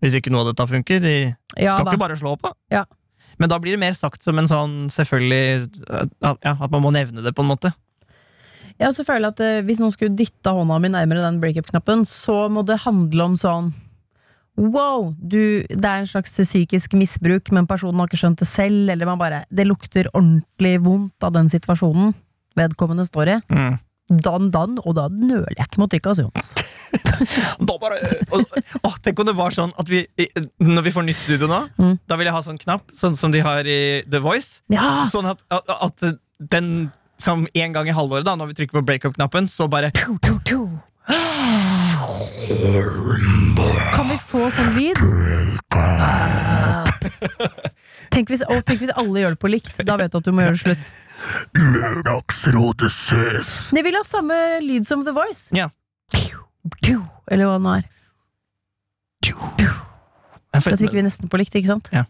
hvis 0.03 0.17
ikke 0.19 0.33
noe 0.35 0.43
av 0.45 0.51
dette 0.53 0.67
funker, 0.71 1.01
de 1.03 1.15
Ja, 1.57 1.77
skal 1.77 1.87
da. 1.87 1.93
ikke 1.93 2.03
bare 2.03 2.19
slå 2.19 2.35
på. 2.43 2.51
Ja. 2.75 2.85
Men 3.41 3.49
da 3.49 3.57
blir 3.63 3.77
det 3.77 3.81
mer 3.81 3.95
sagt 3.97 4.23
som 4.27 4.39
en 4.39 4.51
sånn 4.51 4.75
selvfølgelig 4.93 5.71
Ja, 6.21 6.35
at 6.53 6.71
man 6.71 6.83
må 6.85 6.91
nevne 6.93 7.23
det, 7.25 7.33
på 7.35 7.43
en 7.45 7.49
måte. 7.55 7.73
Jeg 8.81 8.95
selvfølgelig 8.97 9.31
at 9.33 9.41
eh, 9.45 9.63
Hvis 9.67 9.81
noen 9.83 9.93
skulle 9.95 10.17
dytta 10.19 10.53
hånda 10.57 10.79
mi 10.83 10.91
nærmere 10.93 11.23
den 11.25 11.41
breakup-knappen, 11.43 12.05
så 12.09 12.49
må 12.53 12.65
det 12.67 12.81
handle 12.85 13.31
om 13.31 13.39
sånn 13.41 13.73
Wow, 14.61 15.15
du, 15.17 15.65
det 15.65 15.81
er 15.89 16.03
en 16.03 16.07
slags 16.11 16.35
psykisk 16.37 16.93
misbruk, 16.93 17.49
men 17.57 17.65
personen 17.67 17.97
har 18.03 18.11
ikke 18.11 18.19
skjønt 18.21 18.43
det 18.43 18.49
selv. 18.51 18.91
Eller 18.93 19.09
man 19.09 19.17
bare 19.21 19.45
Det 19.49 19.65
lukter 19.65 20.11
ordentlig 20.13 20.75
vondt 20.85 21.25
av 21.25 21.33
den 21.33 21.49
situasjonen 21.49 22.13
vedkommende 22.59 23.07
står 23.09 23.31
i. 23.33 23.39
Mm. 23.49 23.79
Dan, 24.11 24.51
dan, 24.51 24.79
og 24.83 24.97
da 24.99 25.07
nøler 25.09 25.55
jeg 25.57 25.65
ikke 25.69 25.79
med 25.81 25.87
å 25.87 25.93
trykke, 25.95 26.13
altså, 26.13 26.25
Jonas. 26.27 26.55
Da 27.69 27.77
bare, 27.81 27.97
og, 28.35 28.57
å, 28.85 28.91
tenk 29.01 29.21
om 29.23 29.29
det 29.31 29.35
var 29.39 29.55
sånn 29.55 29.71
at 29.81 29.89
vi 29.89 30.03
Når 30.61 30.83
vi 30.85 30.93
får 30.93 31.07
nytt 31.07 31.21
studio 31.23 31.49
nå, 31.49 31.61
Mm. 31.79 31.95
da 32.11 32.19
vil 32.21 32.29
jeg 32.29 32.35
ha 32.35 32.43
sånn 32.45 32.59
knapp, 32.61 32.83
sånn 32.93 33.17
som 33.17 33.33
de 33.33 33.41
har 33.47 33.65
i 33.65 34.03
The 34.11 34.21
Voice. 34.21 34.61
Ja! 34.75 35.05
Sånn 35.09 35.31
at, 35.31 35.41
at, 35.55 35.71
at 35.89 36.05
den 36.53 36.91
som 37.23 37.47
en 37.55 37.73
gang 37.77 37.89
i 37.89 37.95
halvåret, 37.95 38.27
da 38.27 38.35
når 38.37 38.51
vi 38.51 38.59
trykker 38.61 38.81
på 38.81 38.85
breakup-knappen, 38.91 39.47
så 39.49 39.69
bare 39.71 39.93
To, 40.03 40.19
to, 40.27 40.37
to. 40.51 40.61
Kan 43.95 44.09
vi 44.11 44.19
få 44.29 44.49
sånn 44.57 44.75
lyd? 44.77 44.99
Tenk 48.13 48.29
hvis, 48.33 48.43
å, 48.45 48.59
tenk 48.67 48.83
hvis 48.83 48.93
alle 48.99 49.23
gjør 49.23 49.37
det 49.37 49.41
på 49.43 49.51
likt. 49.53 49.73
Da 49.87 49.97
vet 50.01 50.13
du 50.13 50.19
at 50.21 50.27
du 50.29 50.33
må 50.35 50.45
gjøre 50.45 50.59
det 50.59 50.65
slutt. 50.67 50.91
Lørdagsrådet 51.57 52.91
ses. 52.93 53.53
Det 53.75 53.85
vil 53.87 53.97
ha 53.99 54.03
samme 54.07 54.39
lyd 54.65 54.89
som 54.89 55.05
The 55.07 55.15
Voice. 55.17 55.49
Ja. 55.57 55.69
Eller 57.31 57.49
hva 57.49 57.59
den 57.59 57.71
er. 57.73 57.89
Da 60.53 60.61
trykker 60.61 60.99
vi 60.99 61.07
nesten 61.07 61.31
på 61.33 61.41
likt, 61.41 61.55
ikke 61.57 61.71
sant? 61.75 61.89
Ja, 61.95 62.05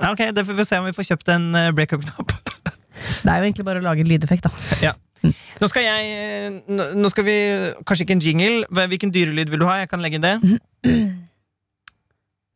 Ok, 0.00 0.22
det 0.32 0.46
får 0.48 0.56
vi 0.56 0.64
se 0.64 0.78
om 0.80 0.86
vi 0.88 0.94
får 0.96 1.10
kjøpt 1.10 1.28
en 1.34 1.50
eh, 1.58 1.72
breakup-knapp. 1.76 2.32
Det 3.20 3.28
er 3.28 3.42
jo 3.42 3.44
egentlig 3.50 3.64
bare 3.66 3.82
å 3.82 3.84
lage 3.84 4.00
en 4.00 4.08
lydeffekt, 4.08 4.46
da. 4.46 4.92
Nå 5.60 5.68
skal 5.68 5.84
jeg 5.84 6.12
eh, 6.16 6.54
Nå 6.96 7.08
skal 7.12 7.26
vi 7.26 7.34
Kanskje 7.84 8.06
ikke 8.06 8.14
en 8.16 8.22
jingle. 8.24 8.86
Hvilken 8.88 9.12
dyrelyd 9.12 9.52
vil 9.52 9.60
du 9.60 9.66
ha? 9.68 9.74
Jeg 9.82 9.90
kan 9.92 10.00
legge 10.00 10.16
inn 10.16 10.24
det. 10.24 10.38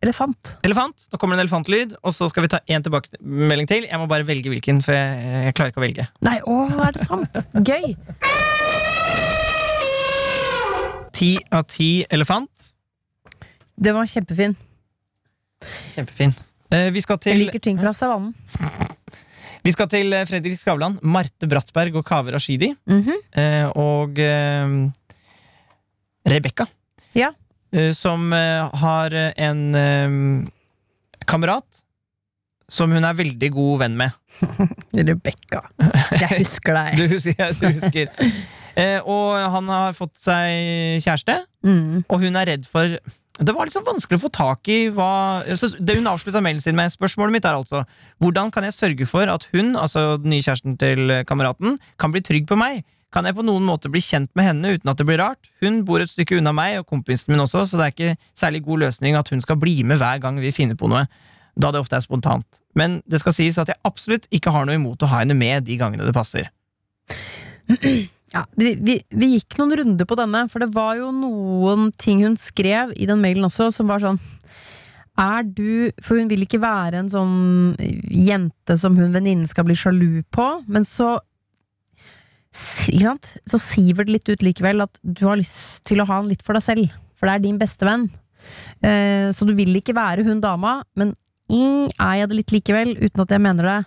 Elefant. 0.04 0.50
Elefant. 0.66 1.06
Nå 1.12 1.18
kommer 1.20 1.36
det 1.36 1.42
en 1.42 1.46
elefantlyd, 1.46 1.94
og 2.04 2.12
så 2.14 2.28
skal 2.30 2.44
vi 2.46 2.52
ta 2.52 2.60
én 2.68 2.84
tilbakemelding 2.84 3.70
til. 3.70 3.86
Jeg 3.88 4.00
må 4.02 4.08
bare 4.10 4.26
velge 4.28 4.52
hvilken, 4.52 4.82
for 4.84 4.96
jeg, 4.96 5.28
jeg 5.48 5.56
klarer 5.56 5.72
ikke 5.72 5.80
å 5.82 5.86
velge. 5.86 6.08
Nei, 6.26 6.36
å, 6.44 6.58
er 6.84 6.96
det 6.96 7.06
sant? 7.08 7.38
Gøy! 7.64 7.94
Ti 11.14 11.30
av 11.54 11.62
ti 11.70 11.90
elefant. 12.12 12.70
Den 13.74 13.96
var 13.96 14.08
kjempefin. 14.10 14.56
Kjempefin. 15.94 16.34
Eh, 16.74 16.90
vi 16.94 17.02
skal 17.04 17.20
Jeg 17.24 17.38
liker 17.38 17.62
ting 17.62 17.78
fra 17.80 17.94
savannen. 17.96 18.34
Vi 19.64 19.72
skal 19.72 19.88
til 19.88 20.12
eh, 20.12 20.26
Fredrik 20.28 20.58
Skavlan, 20.60 20.98
Marte 21.08 21.48
Brattberg 21.48 21.94
og 21.96 22.04
Kaveh 22.04 22.34
Rashidi. 22.34 22.68
Mhm. 22.84 23.14
eh, 23.40 23.70
og 23.80 24.18
eh, 24.20 24.74
Rebekka. 26.28 26.66
Ja. 27.16 27.30
Eh, 27.74 27.90
som 27.96 28.28
eh, 28.32 28.68
har 28.80 29.12
eh, 29.18 29.32
en 29.42 30.48
kamerat 31.26 31.80
som 32.70 32.92
hun 32.94 33.04
er 33.04 33.16
veldig 33.18 33.50
god 33.54 33.80
venn 33.84 33.96
med. 34.00 34.14
Rebekka. 34.96 35.64
Jeg 36.16 36.38
husker 36.44 36.78
deg. 36.78 36.94
Du 37.02 37.04
husker. 37.12 37.34
ja, 37.38 37.50
Du 37.58 37.66
husker. 37.68 38.14
Eh, 38.74 38.96
og 39.06 39.36
han 39.54 39.68
har 39.70 39.92
fått 39.98 40.16
seg 40.22 41.02
kjæreste, 41.04 41.42
Mm. 41.64 42.02
og 42.12 42.18
hun 42.20 42.34
er 42.36 42.44
redd 42.50 42.66
for 42.68 42.90
det 43.40 43.52
var 43.56 43.70
sånn 43.72 43.86
vanskelig 43.86 44.18
å 44.18 44.22
få 44.26 44.28
tak 44.30 44.68
i 44.68 44.90
hva 44.94 45.40
så 45.56 45.70
Det 45.80 45.94
hun 45.96 46.06
avslutta 46.06 46.42
mailen 46.44 46.60
sin 46.62 46.76
med. 46.76 46.92
Spørsmålet 46.92 47.32
mitt 47.34 47.46
er 47.48 47.56
altså 47.56 47.80
hvordan 48.22 48.52
kan 48.54 48.62
jeg 48.68 48.76
sørge 48.76 49.06
for 49.10 49.26
at 49.32 49.46
hun, 49.54 49.72
altså 49.80 50.18
den 50.22 50.30
nye 50.34 50.44
kjæresten 50.44 50.76
til 50.78 51.10
kameraten, 51.26 51.78
kan 51.98 52.12
bli 52.14 52.20
trygg 52.22 52.44
på 52.46 52.58
meg? 52.60 52.84
Kan 53.14 53.28
jeg 53.28 53.36
på 53.36 53.44
noen 53.46 53.62
måte 53.62 53.90
bli 53.92 54.00
kjent 54.02 54.32
med 54.34 54.48
henne 54.48 54.72
uten 54.74 54.90
at 54.90 54.98
det 54.98 55.06
blir 55.06 55.20
rart? 55.22 55.52
Hun 55.62 55.84
bor 55.86 56.02
et 56.02 56.10
stykke 56.10 56.40
unna 56.40 56.50
meg 56.56 56.80
og 56.80 56.88
kompisen 56.90 57.30
min 57.30 57.44
også, 57.44 57.62
så 57.70 57.78
det 57.78 57.84
er 57.84 57.94
ikke 57.94 58.16
særlig 58.34 58.64
god 58.66 58.82
løsning 58.88 59.14
at 59.14 59.30
hun 59.30 59.42
skal 59.44 59.60
bli 59.60 59.76
med 59.86 60.00
hver 60.02 60.18
gang 60.24 60.40
vi 60.42 60.50
finner 60.54 60.78
på 60.78 60.90
noe, 60.90 61.04
da 61.54 61.70
det 61.70 61.84
ofte 61.84 61.94
er 61.94 62.02
spontant. 62.02 62.58
Men 62.74 62.98
det 63.06 63.22
skal 63.22 63.36
sies 63.36 63.60
at 63.62 63.70
jeg 63.70 63.78
absolutt 63.86 64.26
ikke 64.34 64.50
har 64.50 64.66
noe 64.66 64.80
imot 64.80 65.06
å 65.06 65.10
ha 65.12 65.22
henne 65.22 65.36
med 65.38 65.68
de 65.68 65.78
gangene 65.78 66.08
det 66.08 66.16
passer. 66.16 66.50
Ja, 68.34 68.40
vi, 68.58 68.72
vi, 68.82 68.96
vi 69.14 69.26
gikk 69.36 69.54
noen 69.60 69.76
runder 69.78 70.06
på 70.10 70.16
denne, 70.18 70.40
for 70.50 70.58
det 70.58 70.74
var 70.74 70.96
jo 70.98 71.12
noen 71.14 71.92
ting 71.94 72.24
hun 72.24 72.34
skrev 72.40 72.90
i 72.98 73.06
den 73.06 73.20
mailen 73.22 73.46
også, 73.46 73.68
som 73.70 73.86
var 73.86 74.02
sånn 74.02 74.18
Er 75.14 75.46
du 75.46 75.92
For 76.02 76.18
hun 76.18 76.26
vil 76.32 76.42
ikke 76.42 76.58
være 76.58 76.98
en 76.98 77.12
sånn 77.12 77.36
jente 78.10 78.74
som 78.80 78.98
hun 78.98 79.14
venninnen 79.14 79.46
skal 79.46 79.68
bli 79.68 79.78
sjalu 79.78 80.24
på, 80.34 80.48
men 80.66 80.82
så? 80.88 81.20
Så 82.54 83.60
siver 83.62 84.06
det 84.06 84.18
litt 84.18 84.28
ut 84.30 84.44
likevel 84.44 84.84
at 84.84 85.00
du 85.02 85.24
har 85.26 85.40
lyst 85.40 85.82
til 85.88 86.02
å 86.02 86.08
ha 86.08 86.20
han 86.20 86.30
litt 86.30 86.44
for 86.46 86.56
deg 86.56 86.64
selv, 86.64 86.94
for 87.18 87.28
det 87.28 87.34
er 87.34 87.44
din 87.46 87.58
beste 87.60 87.86
venn. 87.88 88.08
Eh, 88.84 89.30
så 89.34 89.46
du 89.48 89.54
vil 89.56 89.74
ikke 89.78 89.96
være 89.96 90.24
hun 90.26 90.42
dama, 90.44 90.82
men 90.98 91.14
er 91.50 92.20
jeg 92.20 92.30
det 92.30 92.38
litt 92.38 92.54
likevel, 92.54 92.94
uten 93.00 93.24
at 93.24 93.34
jeg 93.34 93.42
mener 93.42 93.70
det. 93.70 93.80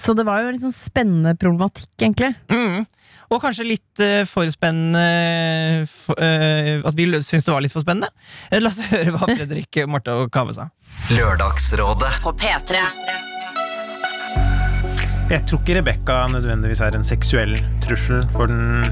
Så 0.00 0.14
det 0.16 0.24
var 0.26 0.42
jo 0.42 0.48
en 0.48 0.56
litt 0.56 0.64
sånn 0.64 0.74
spennende 0.74 1.34
problematikk, 1.38 1.92
egentlig. 2.00 2.32
Mm. 2.50 2.86
Og 3.32 3.42
kanskje 3.42 3.66
litt 3.66 4.02
uh, 4.02 4.22
for 4.28 4.48
spennende 4.52 5.86
for, 5.88 6.18
eh, 6.22 6.82
At 6.84 6.96
vi 6.98 7.06
syns 7.24 7.46
det 7.46 7.54
var 7.54 7.64
litt 7.64 7.74
for 7.74 7.84
spennende. 7.84 8.10
La 8.52 8.70
oss 8.70 8.82
høre 8.92 9.14
hva 9.14 9.28
Fredrik, 9.30 9.84
Marte 9.90 10.16
og 10.24 10.32
Kave 10.34 10.56
sa. 10.56 10.68
Lørdagsrådet. 11.14 12.18
På 12.24 12.34
P3. 12.36 12.82
Jeg 15.32 15.46
tror 15.48 15.62
ikke 15.62 15.78
Rebekka 15.78 16.16
nødvendigvis 16.34 16.82
er 16.84 16.96
en 16.98 17.06
seksuell 17.06 17.54
trussel 17.84 18.24
for 18.34 18.50
den 18.50 18.84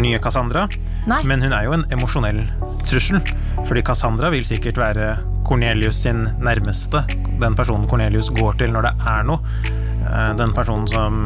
nye 0.00 0.18
Cassandra, 0.22 0.64
Nei. 1.06 1.20
men 1.28 1.44
hun 1.44 1.52
er 1.54 1.66
jo 1.66 1.74
en 1.76 1.84
emosjonell 1.94 2.40
trussel. 2.88 3.20
Fordi 3.68 3.82
Cassandra 3.86 4.30
vil 4.32 4.46
sikkert 4.48 4.80
være 4.80 5.10
Cornelius 5.44 6.00
sin 6.06 6.24
nærmeste, 6.42 7.04
den 7.40 7.56
personen 7.58 7.84
Cornelius 7.90 8.30
går 8.34 8.56
til 8.62 8.72
når 8.74 8.88
det 8.88 8.94
er 9.12 9.28
noe. 9.28 9.60
Eh, 10.08 10.32
Den 10.40 10.56
personen 10.56 10.88
som 10.88 11.20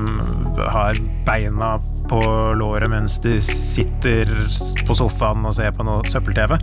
har 0.59 0.99
beina 1.27 1.77
på 2.09 2.18
låret 2.59 2.90
mens 2.90 3.18
de 3.23 3.38
sitter 3.44 4.27
på 4.88 4.97
sofaen 4.97 5.47
og 5.47 5.55
ser 5.55 5.71
på 5.77 5.87
noe 5.87 6.03
søppel-TV. 6.09 6.59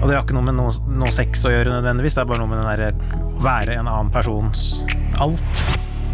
Og 0.00 0.08
det 0.08 0.16
har 0.16 0.22
ikke 0.24 0.36
noe 0.36 0.48
med 0.48 0.56
noe, 0.56 0.72
noe 0.88 1.12
sex 1.12 1.44
å 1.44 1.52
gjøre 1.52 1.74
nødvendigvis, 1.74 2.16
det 2.16 2.24
er 2.24 2.30
bare 2.32 2.42
noe 2.44 2.52
med 2.52 2.62
den 2.62 2.70
derre 2.72 3.40
være 3.44 3.76
en 3.76 3.88
annen 3.90 4.12
persons 4.14 4.80
alt. 5.20 5.64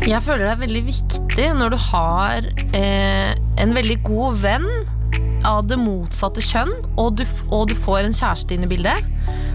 Jeg 0.08 0.22
føler 0.24 0.46
det 0.46 0.52
er 0.54 0.62
veldig 0.62 0.80
viktig 0.86 1.46
når 1.58 1.74
du 1.74 1.76
har 1.90 2.46
eh, 2.76 3.34
en 3.60 3.74
veldig 3.76 3.98
god 4.06 4.38
venn 4.40 4.68
av 5.46 5.66
det 5.68 5.76
motsatte 5.80 6.42
kjønn, 6.44 6.72
og 7.00 7.18
du, 7.20 7.24
og 7.52 7.68
du 7.70 7.74
får 7.84 8.06
en 8.06 8.16
kjæreste 8.16 8.56
inn 8.56 8.64
i 8.64 8.70
bildet, 8.70 9.00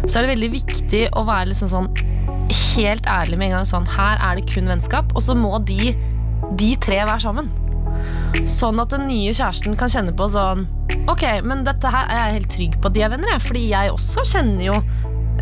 så 0.06 0.20
er 0.20 0.26
det 0.26 0.36
veldig 0.36 0.52
viktig 0.54 1.02
å 1.18 1.26
være 1.26 1.50
liksom 1.50 1.72
sånn 1.72 1.90
helt 2.76 3.10
ærlig 3.10 3.40
med 3.42 3.50
en 3.50 3.58
gang. 3.58 3.68
Sånn, 3.70 3.90
her 3.96 4.22
er 4.22 4.38
det 4.38 4.46
kun 4.52 4.70
vennskap, 4.70 5.14
og 5.18 5.26
så 5.26 5.36
må 5.38 5.58
de, 5.66 5.94
de 6.60 6.72
tre 6.82 7.02
være 7.02 7.22
sammen. 7.26 7.50
Sånn 8.52 8.82
at 8.84 8.94
den 8.94 9.08
nye 9.10 9.34
kjæresten 9.34 9.78
kan 9.80 9.90
kjenne 9.90 10.12
på 10.14 10.28
sånn 10.28 10.66
Ok, 11.08 11.22
men 11.48 11.62
dette 11.64 11.88
her 11.90 12.10
er 12.12 12.18
jeg 12.20 12.34
helt 12.36 12.50
trygg 12.52 12.74
på 12.82 12.90
at 12.90 12.96
de 12.98 13.04
er 13.06 13.12
venner, 13.14 13.32
jeg, 13.32 13.44
fordi 13.46 13.62
jeg 13.70 13.94
også 13.94 14.26
kjenner 14.28 14.66
jo 14.68 14.76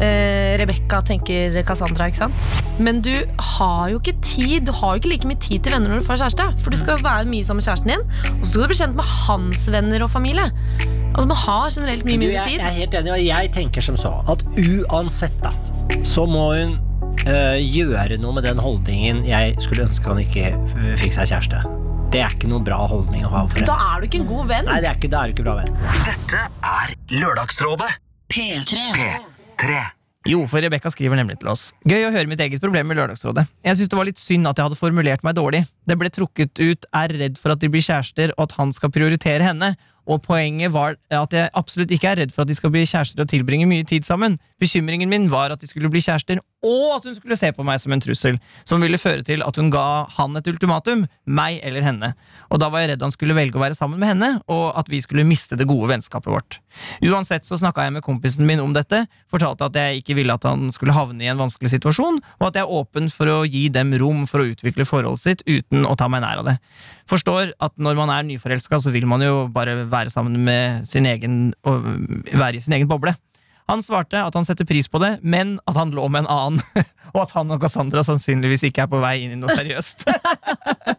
eh, 0.04 0.54
Rebekka, 0.62 1.02
tenker 1.08 1.56
Cassandra, 1.68 2.08
ikke 2.12 2.22
sant? 2.26 2.48
Men 2.84 3.02
du 3.06 3.14
har 3.58 3.92
jo 3.92 4.00
ikke 4.00 4.16
tid 4.26 4.66
Du 4.68 4.72
har 4.74 4.96
jo 4.96 5.02
ikke 5.02 5.12
like 5.12 5.30
mye 5.30 5.40
tid 5.42 5.64
til 5.66 5.76
venner 5.76 5.92
når 5.94 6.02
du 6.02 6.08
får 6.08 6.22
kjæreste. 6.24 6.48
For 6.64 6.74
du 6.74 6.80
skal 6.80 6.98
jo 6.98 7.06
være 7.06 7.30
mye 7.30 7.46
sammen 7.48 7.62
med 7.62 7.68
kjæresten 7.68 7.94
din, 7.94 8.06
og 8.34 8.46
så 8.46 8.52
skal 8.52 8.64
du 8.64 8.72
bli 8.74 8.80
kjent 8.82 8.98
med 9.00 9.12
hans 9.26 9.68
venner 9.76 10.06
og 10.06 10.12
familie. 10.14 10.48
Altså 11.14 11.28
Man 11.30 11.38
har 11.44 11.70
generelt 11.76 12.08
mye 12.08 12.16
Du, 12.18 12.24
mindre 12.26 12.40
jeg, 12.40 12.58
jeg 12.58 12.66
er 12.72 12.80
helt 12.80 12.98
enig, 13.02 13.14
og 13.14 13.22
jeg 13.26 13.54
tenker 13.54 13.86
som 13.86 14.00
så 14.00 14.16
at 14.34 14.44
uansett, 14.58 15.36
da, 15.44 15.54
så 16.06 16.26
må 16.30 16.48
hun 16.56 16.76
øh, 17.28 17.60
gjøre 17.62 18.18
noe 18.22 18.38
med 18.40 18.48
den 18.48 18.62
holdningen 18.62 19.24
jeg 19.28 19.56
skulle 19.62 19.86
ønske 19.86 20.10
han 20.10 20.22
ikke 20.24 20.54
fikk 21.02 21.18
seg 21.20 21.34
kjæreste. 21.36 21.62
Det 22.14 22.22
er 22.22 22.34
ikke 22.36 22.50
noe 22.52 22.62
bra 22.62 22.78
holdning 22.90 23.26
å 23.26 23.32
ha 23.34 23.44
for 23.50 23.66
Da 23.66 23.76
er 23.90 24.02
du 24.04 24.10
ikke 24.10 24.20
en 24.22 24.28
god 24.30 24.50
venn. 24.52 24.68
Nei, 24.70 24.80
det 24.84 24.90
er 24.92 24.98
ikke, 25.00 25.10
det 25.10 25.20
er 25.20 25.32
ikke 25.34 25.46
bra 25.48 25.56
venn. 25.64 25.78
Dette 26.06 26.42
er 26.74 26.94
Lørdagsrådet. 27.14 27.94
P3. 28.34 28.84
P3. 28.98 29.33
Jo, 30.24 30.46
for 30.48 30.64
Rebekka 30.64 30.88
skriver 30.94 31.20
nemlig 31.20 31.36
til 31.42 31.50
oss. 31.52 31.66
Gøy 31.84 32.06
å 32.08 32.12
høre 32.14 32.30
mitt 32.32 32.40
eget 32.40 32.64
problem 32.64 32.88
med 32.88 32.96
Lørdagsrådet. 32.96 33.44
Jeg 33.68 33.80
syns 33.80 33.90
det 33.92 33.98
var 34.00 34.08
litt 34.08 34.22
synd 34.22 34.48
at 34.48 34.60
jeg 34.60 34.70
hadde 34.70 34.80
formulert 34.80 35.26
meg 35.28 35.36
dårlig. 35.36 35.66
Det 35.84 35.98
ble 36.00 36.12
trukket 36.14 36.62
ut 36.64 36.86
'er 36.96 37.12
redd 37.12 37.38
for 37.38 37.52
at 37.52 37.60
de 37.60 37.68
blir 37.68 37.84
kjærester', 37.84 38.32
og 38.38 38.44
at 38.48 38.56
han 38.56 38.72
skal 38.72 38.90
prioritere 38.90 39.44
henne. 39.44 39.76
Og 40.10 40.22
poenget 40.26 40.74
var 40.74 40.98
at 41.14 41.34
jeg 41.36 41.52
absolutt 41.56 41.92
ikke 41.96 42.10
er 42.12 42.20
redd 42.24 42.34
for 42.36 42.44
at 42.44 42.52
de 42.52 42.58
skal 42.58 42.74
bli 42.74 42.84
kjærester 42.84 43.24
og 43.24 43.30
tilbringe 43.32 43.68
mye 43.70 43.86
tid 43.88 44.04
sammen. 44.08 44.40
Bekymringen 44.60 45.12
min 45.12 45.30
var 45.32 45.54
at 45.54 45.62
de 45.62 45.68
skulle 45.68 45.92
bli 45.92 46.02
kjærester, 46.04 46.42
og 46.64 46.96
at 46.96 47.08
hun 47.08 47.16
skulle 47.16 47.36
se 47.40 47.52
på 47.56 47.66
meg 47.68 47.80
som 47.82 47.92
en 47.92 48.04
trussel, 48.04 48.38
som 48.68 48.84
ville 48.84 49.00
føre 49.00 49.24
til 49.28 49.44
at 49.44 49.58
hun 49.60 49.72
ga 49.74 50.06
han 50.18 50.40
et 50.40 50.48
ultimatum, 50.48 51.06
meg 51.28 51.60
eller 51.64 51.84
henne. 51.84 52.14
Og 52.52 52.62
da 52.64 52.70
var 52.72 52.84
jeg 52.84 52.94
redd 52.94 53.04
han 53.04 53.16
skulle 53.16 53.36
velge 53.36 53.60
å 53.60 53.64
være 53.64 53.78
sammen 53.78 54.00
med 54.00 54.14
henne, 54.14 54.30
og 54.52 54.72
at 54.80 54.92
vi 54.92 55.02
skulle 55.04 55.28
miste 55.28 55.60
det 55.60 55.68
gode 55.68 55.92
vennskapet 55.92 56.32
vårt. 56.32 56.60
Uansett 57.04 57.48
så 57.48 57.60
snakka 57.60 57.86
jeg 57.86 57.96
med 57.98 58.06
kompisen 58.06 58.48
min 58.48 58.64
om 58.64 58.76
dette, 58.76 59.04
fortalte 59.32 59.68
at 59.68 59.80
jeg 59.80 60.02
ikke 60.02 60.18
ville 60.20 60.36
at 60.36 60.48
han 60.48 60.72
skulle 60.74 60.96
havne 60.96 61.26
i 61.26 61.32
en 61.32 61.42
vanskelig 61.42 61.74
situasjon, 61.76 62.22
og 62.40 62.48
at 62.48 62.60
jeg 62.60 62.68
er 62.68 62.76
åpen 62.80 63.12
for 63.14 63.32
å 63.32 63.42
gi 63.44 63.68
dem 63.74 63.94
rom 64.00 64.24
for 64.30 64.44
å 64.44 64.48
utvikle 64.52 64.88
forholdet 64.88 65.24
sitt 65.24 65.46
uten 65.48 65.88
å 65.88 65.96
ta 66.00 66.08
meg 66.12 66.24
nær 66.24 66.44
av 66.44 66.52
det. 66.52 66.58
Forstår 67.12 67.52
at 67.60 67.76
når 67.76 68.00
man 68.00 68.14
er 68.14 68.28
nyforelska, 68.28 68.80
så 68.80 68.94
vil 68.94 69.08
man 69.10 69.24
jo 69.26 69.48
bare 69.54 69.84
være 69.94 70.14
sammen 70.14 70.40
med 70.46 70.88
sin 70.90 71.08
egen 71.10 71.54
og 71.64 71.86
være 72.34 72.58
i 72.58 72.64
sin 72.64 72.76
egen 72.80 72.90
boble. 72.90 73.16
Han 73.72 73.84
svarte 73.84 74.20
at 74.20 74.36
han 74.36 74.46
setter 74.46 74.68
pris 74.68 74.90
på 74.92 75.00
det, 75.00 75.16
men 75.24 75.56
at 75.70 75.78
han 75.80 75.94
lå 75.96 76.08
med 76.12 76.26
en 76.26 76.32
annen. 76.32 76.84
Og 77.14 77.22
at 77.22 77.34
han 77.36 77.52
og 77.54 77.62
Cassandra 77.62 78.02
sannsynligvis 78.02 78.64
ikke 78.66 78.84
er 78.84 78.90
på 78.90 78.98
vei 78.98 79.20
inn 79.22 79.36
i 79.36 79.38
noe 79.38 79.54
seriøst. 79.54 80.08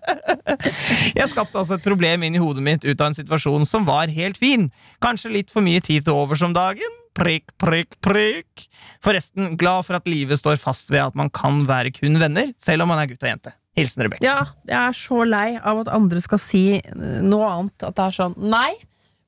Jeg 1.19 1.27
skapte 1.33 1.59
også 1.59 1.81
et 1.81 1.87
problem 1.87 2.23
inn 2.23 2.37
i 2.39 2.43
hodet 2.43 2.63
mitt 2.63 2.87
ut 2.87 2.95
av 2.95 3.09
en 3.09 3.17
situasjon 3.19 3.67
som 3.67 3.89
var 3.89 4.13
helt 4.15 4.39
fin. 4.39 4.69
Kanskje 5.03 5.33
litt 5.35 5.51
for 5.51 5.67
mye 5.67 5.83
tid 5.83 6.07
til 6.07 6.15
overs 6.15 6.45
om 6.47 6.55
dagen. 6.55 7.01
Prikk, 7.19 7.51
prikk, 7.59 7.99
prikk. 8.03 8.69
Forresten, 9.03 9.57
glad 9.59 9.89
for 9.89 9.99
at 9.99 10.07
livet 10.07 10.39
står 10.39 10.63
fast 10.63 10.95
ved 10.95 11.03
at 11.03 11.19
man 11.19 11.35
kan 11.35 11.65
være 11.67 11.93
kun 11.99 12.23
venner, 12.23 12.55
selv 12.63 12.87
om 12.87 12.95
man 12.95 13.03
er 13.03 13.11
gutt 13.11 13.27
og 13.27 13.33
jente. 13.33 13.57
Hilsen 13.75 14.05
Rebekka. 14.07 14.25
Ja, 14.25 14.43
jeg 14.69 14.79
er 14.79 14.97
så 14.99 15.25
lei 15.27 15.57
av 15.59 15.81
at 15.83 15.89
andre 15.95 16.21
skal 16.23 16.39
si 16.43 16.65
eh, 16.79 17.21
noe 17.27 17.47
annet. 17.51 17.75
At 17.83 17.97
det 17.99 18.05
er 18.07 18.17
sånn 18.19 18.37
Nei, 18.39 18.75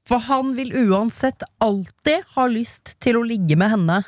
for 0.06 0.22
han 0.28 0.52
vil 0.59 0.70
uansett 0.87 1.42
alltid 1.64 2.22
ha 2.37 2.46
lyst 2.50 2.94
til 3.02 3.18
å 3.18 3.24
ligge 3.26 3.59
med 3.59 3.72
henne. 3.74 4.00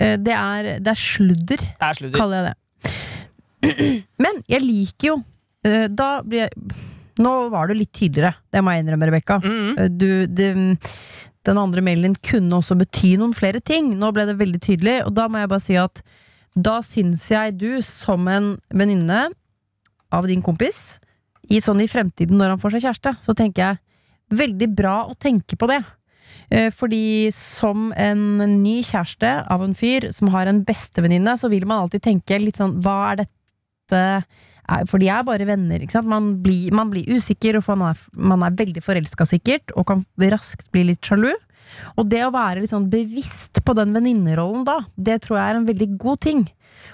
Eh, 0.00 0.16
Det 0.16 0.32
er, 0.36 0.70
det 0.80 0.94
er 0.94 1.00
sludder, 1.00 1.60
Det 1.60 1.88
er 1.90 1.98
sludder. 1.98 2.16
kaller 2.18 2.36
jeg 2.40 2.48
det. 2.48 2.56
Men 4.24 4.40
jeg 4.48 4.64
liker 4.64 5.10
jo 5.10 5.16
eh, 5.68 5.84
Da 5.92 6.22
blir 6.24 6.46
jeg 6.46 6.76
Nå 7.20 7.32
var 7.52 7.68
du 7.68 7.74
litt 7.76 7.90
tydeligere, 7.92 8.38
det 8.48 8.62
må 8.64 8.72
jeg 8.72 8.80
innrømme, 8.80 9.06
Rebekka. 9.10 9.36
Mm. 9.44 9.50
-hmm. 9.76 9.88
Du, 9.98 10.26
det, 10.26 10.78
den 11.44 11.58
andre 11.58 11.82
mailen 11.84 12.14
kunne 12.14 12.56
også 12.56 12.78
bety 12.80 13.16
noen 13.20 13.34
flere 13.36 13.60
ting. 13.60 13.90
Nå 13.98 14.08
ble 14.12 14.24
det 14.24 14.38
veldig 14.38 14.60
tydelig, 14.64 14.94
og 15.04 15.12
da 15.14 15.26
må 15.28 15.38
jeg 15.42 15.48
bare 15.48 15.60
si 15.60 15.76
at 15.76 16.00
da 16.56 16.80
syns 16.80 17.28
jeg 17.30 17.58
du, 17.58 17.82
som 17.82 18.26
en 18.28 18.56
venninne 18.72 19.28
av 20.12 20.26
din 20.26 20.42
kompis, 20.42 20.98
i 21.50 21.60
sånn 21.62 21.80
i 21.82 21.88
fremtiden 21.90 22.38
når 22.38 22.54
han 22.54 22.60
får 22.62 22.76
seg 22.76 22.84
kjæreste, 22.88 23.14
så 23.24 23.34
tenker 23.36 23.64
jeg 23.64 24.38
veldig 24.40 24.68
bra 24.76 24.96
å 25.10 25.16
tenke 25.18 25.56
på 25.58 25.66
det. 25.70 25.80
Eh, 26.50 26.70
Fordi 26.74 27.30
som 27.34 27.90
en 27.96 28.38
ny 28.62 28.80
kjæreste 28.86 29.30
av 29.50 29.62
en 29.64 29.74
fyr 29.74 30.10
som 30.14 30.30
har 30.34 30.46
en 30.46 30.62
bestevenninne, 30.66 31.34
så 31.38 31.50
vil 31.50 31.66
man 31.66 31.82
alltid 31.84 32.02
tenke 32.02 32.38
litt 32.38 32.58
sånn 32.60 32.80
Hva 32.82 33.12
er 33.12 33.16
dette 33.24 34.00
er- 34.70 34.86
For 34.86 34.98
de 34.98 35.08
er 35.08 35.24
bare 35.26 35.46
venner, 35.46 35.80
ikke 35.80 35.90
sant? 35.98 36.06
Man 36.06 36.36
blir, 36.42 36.70
man 36.72 36.90
blir 36.90 37.06
usikker, 37.06 37.56
og 37.58 37.66
man 37.76 37.90
er, 37.90 37.98
man 38.14 38.42
er 38.46 38.50
veldig 38.54 38.82
forelska 38.82 39.26
sikkert, 39.26 39.72
og 39.76 39.86
kan 39.86 40.04
raskt 40.18 40.70
bli 40.70 40.84
litt 40.84 41.00
sjalu. 41.02 41.32
Og 41.98 42.08
det 42.08 42.22
å 42.22 42.30
være 42.32 42.60
litt 42.60 42.70
sånn 42.70 42.90
bevisst 42.90 43.64
på 43.64 43.74
den 43.74 43.92
venninnerollen 43.92 44.64
da, 44.64 44.80
det 44.96 45.22
tror 45.22 45.38
jeg 45.38 45.50
er 45.50 45.58
en 45.58 45.66
veldig 45.66 45.98
god 45.98 46.20
ting. 46.20 46.48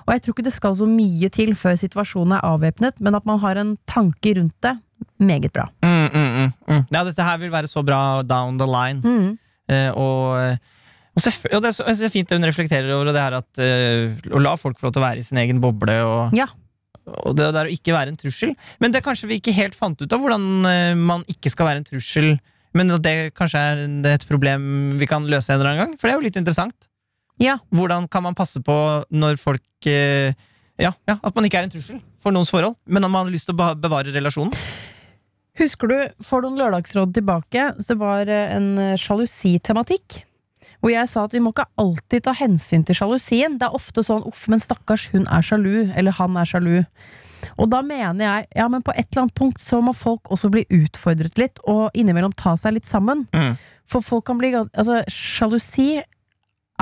Og 0.07 0.13
jeg 0.15 0.23
tror 0.25 0.35
ikke 0.37 0.47
det 0.49 0.55
skal 0.57 0.77
så 0.79 0.87
mye 0.91 1.31
til 1.35 1.55
før 1.59 1.79
situasjonen 1.81 2.37
er 2.39 2.45
avvæpnet, 2.47 3.01
men 3.01 3.19
at 3.19 3.27
man 3.29 3.41
har 3.43 3.61
en 3.63 3.75
tanke 3.91 4.35
rundt 4.39 4.55
det, 4.65 4.77
meget 5.19 5.53
bra. 5.53 5.69
Mm, 5.85 6.09
mm, 6.13 6.31
mm, 6.37 6.53
mm. 6.69 6.85
Ja, 6.93 7.03
dette 7.05 7.25
her 7.27 7.41
vil 7.43 7.53
være 7.53 7.69
så 7.71 7.83
bra 7.85 8.23
down 8.23 8.59
the 8.61 8.69
line. 8.69 9.01
Mm. 9.05 9.39
Eh, 9.69 9.91
og, 9.93 10.37
og, 11.17 11.27
og 11.53 11.63
det 11.65 11.71
er 11.73 11.77
så, 11.77 11.89
er 11.91 12.13
fint 12.13 12.29
det 12.31 12.39
hun 12.39 12.47
reflekterer 12.49 12.93
over, 12.95 13.11
det 13.13 13.23
er 13.23 13.39
at 13.41 13.63
eh, 13.63 14.31
å 14.33 14.43
la 14.43 14.55
folk 14.61 14.79
få 14.81 14.89
lov 14.89 14.97
til 14.97 15.03
å 15.03 15.07
være 15.09 15.23
i 15.23 15.27
sin 15.27 15.41
egen 15.43 15.61
boble. 15.63 15.97
Og, 16.07 16.37
Ja. 16.37 16.49
og 17.07 17.37
det 17.39 17.53
der 17.55 17.69
å 17.69 17.73
ikke 17.73 17.95
være 17.97 18.15
en 18.15 18.21
trussel. 18.21 18.55
Men 18.81 18.93
det 18.95 19.05
kanskje 19.07 19.31
vi 19.31 19.41
ikke 19.41 19.57
helt 19.57 19.77
fant 19.79 20.01
ut 20.01 20.13
av, 20.13 20.21
hvordan 20.23 20.69
eh, 20.71 20.93
man 20.99 21.25
ikke 21.31 21.53
skal 21.53 21.71
være 21.71 21.83
en 21.85 21.89
trussel. 21.89 22.37
Men 22.77 22.93
at 22.93 23.05
det 23.05 23.33
kanskje 23.37 23.61
er 23.63 23.79
er 23.87 24.15
et 24.19 24.27
problem 24.29 24.99
vi 25.01 25.07
kan 25.09 25.25
løse 25.25 25.53
en 25.53 25.61
eller 25.61 25.71
annen 25.73 25.83
gang. 25.85 25.97
For 25.97 26.09
det 26.09 26.15
er 26.15 26.19
jo 26.21 26.27
litt 26.27 26.37
interessant. 26.41 26.89
Ja. 27.43 27.59
Hvordan 27.75 28.09
kan 28.09 28.25
man 28.25 28.37
passe 28.37 28.63
på 28.65 28.77
når 29.13 29.41
folk 29.41 29.89
eh, 29.91 30.37
ja, 30.81 30.93
ja, 31.09 31.17
At 31.23 31.35
man 31.37 31.45
ikke 31.49 31.61
er 31.61 31.69
en 31.69 31.73
trussel 31.73 32.01
for 32.21 32.35
noens 32.35 32.51
forhold, 32.53 32.77
men 32.85 33.05
at 33.05 33.13
man 33.13 33.27
har 33.27 33.33
lyst 33.33 33.49
til 33.49 33.57
å 33.57 33.75
bevare 33.79 34.13
relasjonen. 34.13 34.55
Husker 35.57 35.89
du 35.89 36.25
for 36.27 36.45
noen 36.45 36.59
lørdagsråd 36.61 37.15
tilbake, 37.17 37.71
så 37.81 37.95
det 37.95 38.01
var 38.01 38.29
eh, 38.29 38.57
en 38.57 38.97
sjalusitematikk? 39.01 40.23
Hvor 40.81 40.93
jeg 40.93 41.09
sa 41.09 41.25
at 41.25 41.33
vi 41.33 41.41
må 41.41 41.55
ikke 41.55 41.69
alltid 41.81 42.27
ta 42.27 42.35
hensyn 42.37 42.85
til 42.87 42.99
sjalusien. 42.99 43.57
Det 43.61 43.69
er 43.69 43.77
ofte 43.79 44.05
sånn 44.05 44.27
'uff, 44.29 44.45
men 44.53 44.61
stakkars, 44.61 45.09
hun 45.15 45.25
er 45.33 45.45
sjalu', 45.45 45.93
eller 45.97 46.13
'han 46.13 46.37
er 46.37 46.45
sjalu'. 46.45 46.85
Og 47.57 47.71
da 47.71 47.81
mener 47.83 48.25
jeg, 48.25 48.49
ja, 48.57 48.69
men 48.69 48.83
på 48.83 48.93
et 48.97 49.09
eller 49.11 49.27
annet 49.27 49.39
punkt 49.39 49.61
så 49.63 49.81
må 49.85 49.95
folk 49.97 50.29
også 50.33 50.51
bli 50.53 50.65
utfordret 50.73 51.39
litt, 51.39 51.59
og 51.65 51.91
innimellom 51.95 52.35
ta 52.37 52.57
seg 52.57 52.77
litt 52.77 52.89
sammen. 52.89 53.27
Mm. 53.33 53.57
For 53.87 54.05
folk 54.05 54.27
kan 54.27 54.39
bli 54.39 54.53
Altså, 54.57 55.03
sjalusi 55.09 56.03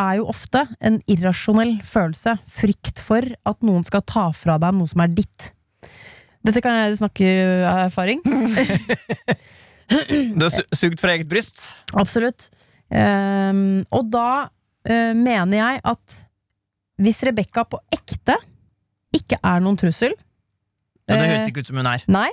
er 0.00 0.18
jo 0.20 0.28
ofte 0.32 0.64
en 0.84 1.00
irrasjonell 1.10 1.76
følelse. 1.86 2.36
Frykt 2.50 3.02
for 3.02 3.24
at 3.24 3.66
noen 3.66 3.84
skal 3.86 4.04
ta 4.06 4.28
fra 4.36 4.58
deg 4.62 4.76
noe 4.76 4.90
som 4.90 5.04
er 5.04 5.12
ditt. 5.14 5.50
Dette 6.44 6.60
kan 6.64 6.76
jeg 6.82 6.98
snakke 7.00 7.30
av 7.68 7.86
erfaring. 7.88 8.24
Du 9.84 10.40
har 10.40 10.48
su- 10.48 10.64
sugd 10.72 11.00
fra 11.00 11.12
eget 11.12 11.28
bryst. 11.28 11.60
Absolutt. 11.92 12.46
Um, 12.88 13.82
og 13.92 14.06
da 14.12 14.46
uh, 14.48 15.12
mener 15.16 15.58
jeg 15.58 15.82
at 15.84 16.16
hvis 17.04 17.22
Rebekka 17.26 17.64
på 17.68 17.80
ekte 17.92 18.36
ikke 19.14 19.38
er 19.42 19.62
noen 19.64 19.78
trussel 19.80 20.12
Ja, 21.08 21.16
det 21.16 21.24
eh, 21.24 21.30
høres 21.32 21.48
ikke 21.48 21.64
ut 21.64 21.70
som 21.70 21.80
hun 21.80 21.88
er. 21.90 22.04
Nei. 22.12 22.28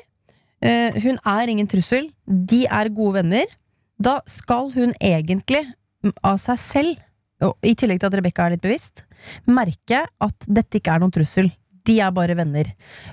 Uh, 0.62 0.95
hun 1.04 1.17
er 1.28 1.52
ingen 1.52 1.69
trussel. 1.71 2.12
De 2.26 2.63
er 2.69 2.91
gode 2.93 3.19
venner. 3.19 3.52
Da 4.02 4.19
skal 4.30 4.71
hun 4.76 4.93
egentlig 5.02 5.65
av 6.24 6.39
seg 6.41 6.60
selv, 6.62 7.02
i 7.63 7.73
tillegg 7.75 7.99
til 8.01 8.10
at 8.12 8.17
Rebekka 8.19 8.45
er 8.45 8.56
litt 8.56 8.63
bevisst, 8.65 9.04
merke 9.49 10.04
at 10.21 10.47
dette 10.47 10.80
ikke 10.80 10.93
er 10.95 11.04
noen 11.04 11.13
trussel. 11.13 11.51
De 11.88 11.99
er 11.99 12.12
bare 12.13 12.36
venner. 12.38 12.69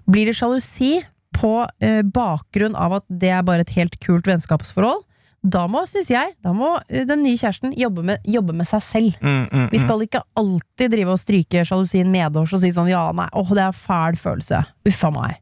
Blir 0.08 0.28
det 0.28 0.36
sjalusi 0.36 0.98
på 1.38 1.52
eh, 1.84 2.02
bakgrunn 2.02 2.76
av 2.76 2.98
at 3.00 3.06
det 3.08 3.30
er 3.32 3.44
bare 3.46 3.64
et 3.64 3.74
helt 3.76 3.96
kult 4.04 4.26
vennskapsforhold, 4.28 5.04
da 5.48 5.68
må, 5.70 5.84
synes 5.86 6.08
jeg, 6.10 6.32
da 6.42 6.52
må 6.56 6.72
eh, 6.88 7.04
den 7.06 7.22
nye 7.22 7.38
kjæresten 7.38 7.72
jobbe 7.78 8.02
med, 8.04 8.24
jobbe 8.26 8.56
med 8.58 8.66
seg 8.68 8.82
selv. 8.82 9.18
Mm, 9.22 9.44
mm, 9.46 9.66
Vi 9.70 9.78
mm. 9.78 9.84
skal 9.84 10.02
ikke 10.04 10.22
alltid 10.40 10.92
drive 10.96 11.14
og 11.14 11.20
stryke 11.22 11.62
sjalusien 11.68 12.10
medårs 12.10 12.56
og 12.56 12.62
si 12.64 12.72
sånn 12.74 12.90
ja, 12.90 13.04
nei, 13.14 13.28
åh, 13.38 13.52
det 13.54 13.62
er 13.68 13.76
fæl 13.76 14.18
følelse. 14.18 14.64
Uffa 14.90 15.12
meg. 15.14 15.38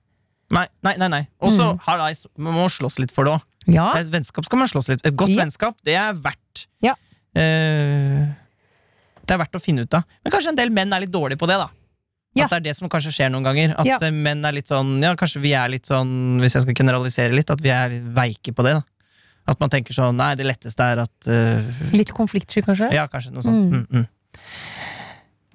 Nei, 0.52 0.66
nei, 0.86 0.94
nei. 1.00 1.08
nei. 1.10 1.22
Og 1.42 1.50
så 1.50 1.72
Mm. 1.72 1.80
har 1.88 1.98
man 2.38 2.54
må 2.54 2.68
slåss 2.70 3.00
litt 3.02 3.10
for 3.10 3.24
det 3.24 3.32
òg. 3.34 3.46
Ja, 3.66 3.94
Et 3.98 4.06
vennskap 4.06 4.44
skal 4.46 4.58
man 4.60 4.68
slåss 4.68 4.88
litt 4.88 5.04
Et 5.04 5.16
godt 5.16 5.30
Ja. 5.34 5.42
vennskap, 5.42 5.74
det 5.82 5.94
er 5.96 6.12
verdt 6.14 6.66
Ja. 6.82 6.94
eh, 7.34 8.28
Det 9.26 9.34
er 9.34 9.40
verdt 9.42 9.58
å 9.58 9.62
finne 9.62 9.82
ut 9.86 9.94
av. 9.98 10.04
Men 10.24 10.32
kanskje 10.32 10.52
en 10.54 10.58
del 10.60 10.70
menn 10.70 10.92
er 10.94 11.02
litt 11.02 11.10
dårlige 11.14 11.38
på 11.40 11.48
det, 11.50 11.56
da. 11.58 11.68
Ja. 12.36 12.44
At 12.44 12.52
det 12.52 12.56
er 12.60 12.64
det 12.68 12.74
som 12.76 12.88
kanskje 12.92 13.10
skjer 13.16 13.30
noen 13.32 13.46
ganger. 13.46 13.72
At 13.80 13.86
Ja. 13.88 13.96
eh, 14.02 14.10
menn 14.12 14.44
er 14.44 14.52
litt 14.52 14.68
sånn 14.68 15.00
Ja, 15.02 15.14
kanskje 15.16 15.40
vi 15.40 15.52
er 15.56 15.68
litt 15.72 15.86
sånn, 15.88 16.38
hvis 16.42 16.52
jeg 16.54 16.62
skal 16.66 16.74
generalisere 16.74 17.32
litt, 17.34 17.50
at 17.50 17.60
vi 17.64 17.70
er 17.72 17.88
veike 18.12 18.52
på 18.54 18.62
det, 18.66 18.74
da. 18.76 18.82
At 19.48 19.60
man 19.60 19.70
tenker 19.70 19.94
sånn 19.94 20.16
Nei, 20.18 20.34
det 20.34 20.44
letteste 20.46 20.80
er 20.82 20.98
at 21.04 21.28
uh, 21.30 21.62
litt 21.92 22.12
konfliktsky 22.12 22.62
kanskje. 22.66 22.92
Ja, 22.92 23.06
kanskje 23.08 23.32
noe 23.32 23.42
sånt. 23.42 23.72
Mm. 23.72 23.86
Mm, 23.90 24.02
mm. 24.02 24.06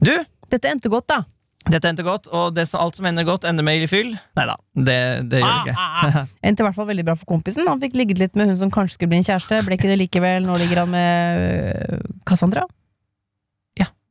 Du, 0.02 0.16
Dette 0.50 0.68
endte 0.72 0.90
godt, 0.90 1.08
da. 1.12 1.22
dette 1.70 1.86
endte 1.88 2.04
godt, 2.04 2.28
og 2.34 2.56
det, 2.56 2.68
som- 2.68 2.82
alt 2.82 2.96
som 2.98 3.06
ender 3.06 3.24
godt, 3.24 3.44
ender 3.46 3.64
med 3.64 3.88
fyll. 3.88 4.18
Nei 4.36 4.46
da, 4.50 4.56
det, 4.76 5.30
det 5.30 5.40
gjør 5.44 5.66
det 5.68 5.76
ikke. 5.76 6.28
Endte 6.50 6.64
i 6.64 6.66
hvert 6.66 6.76
fall 6.76 6.88
veldig 6.90 7.06
bra 7.06 7.16
for 7.16 7.26
kompisen. 7.30 7.68
Han 7.70 7.80
fikk 7.80 7.94
ligget 7.94 8.18
litt 8.20 8.36
med 8.36 8.48
hun 8.50 8.58
som 8.58 8.72
kanskje 8.74 8.98
skulle 8.98 9.10
bli 9.14 9.22
en 9.22 9.28
kjæreste. 9.28 9.62
Ble 9.68 9.78
ikke 9.78 9.92
det 9.92 10.00
likevel. 10.02 10.48
Nå 10.50 10.58
ligger 10.58 10.82
han 10.84 10.90
med 10.90 11.46
øh, 11.46 12.00
Cassandra. 12.26 12.66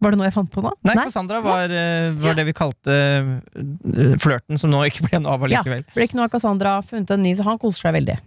Ja. 0.00 0.04
Var 0.06 0.10
det 0.14 0.18
noe 0.18 0.26
jeg 0.30 0.32
fant 0.34 0.50
på 0.50 0.62
nå? 0.64 0.70
Nei, 0.88 0.94
Cassandra 0.96 1.40
var, 1.44 1.68
eh, 1.76 2.10
var 2.16 2.34
det 2.38 2.46
vi 2.48 2.52
kalte 2.56 2.94
eh, 2.96 4.16
flørten, 4.16 4.56
som 4.58 4.70
nå 4.72 4.80
ikke 4.88 5.04
ble 5.08 5.20
noe 5.20 5.34
av 5.36 5.42
Ja. 5.50 5.60
allikevel. 5.60 5.84
Ble 5.94 6.06
ikke 6.08 6.16
noe 6.16 6.24
av 6.24 6.30
Cassandra. 6.32 6.78
Funnet 6.88 7.10
en 7.10 7.22
ny, 7.22 7.34
så 7.36 7.44
han 7.44 7.58
koser 7.60 7.80
seg 7.88 7.94
veldig. 7.98 8.18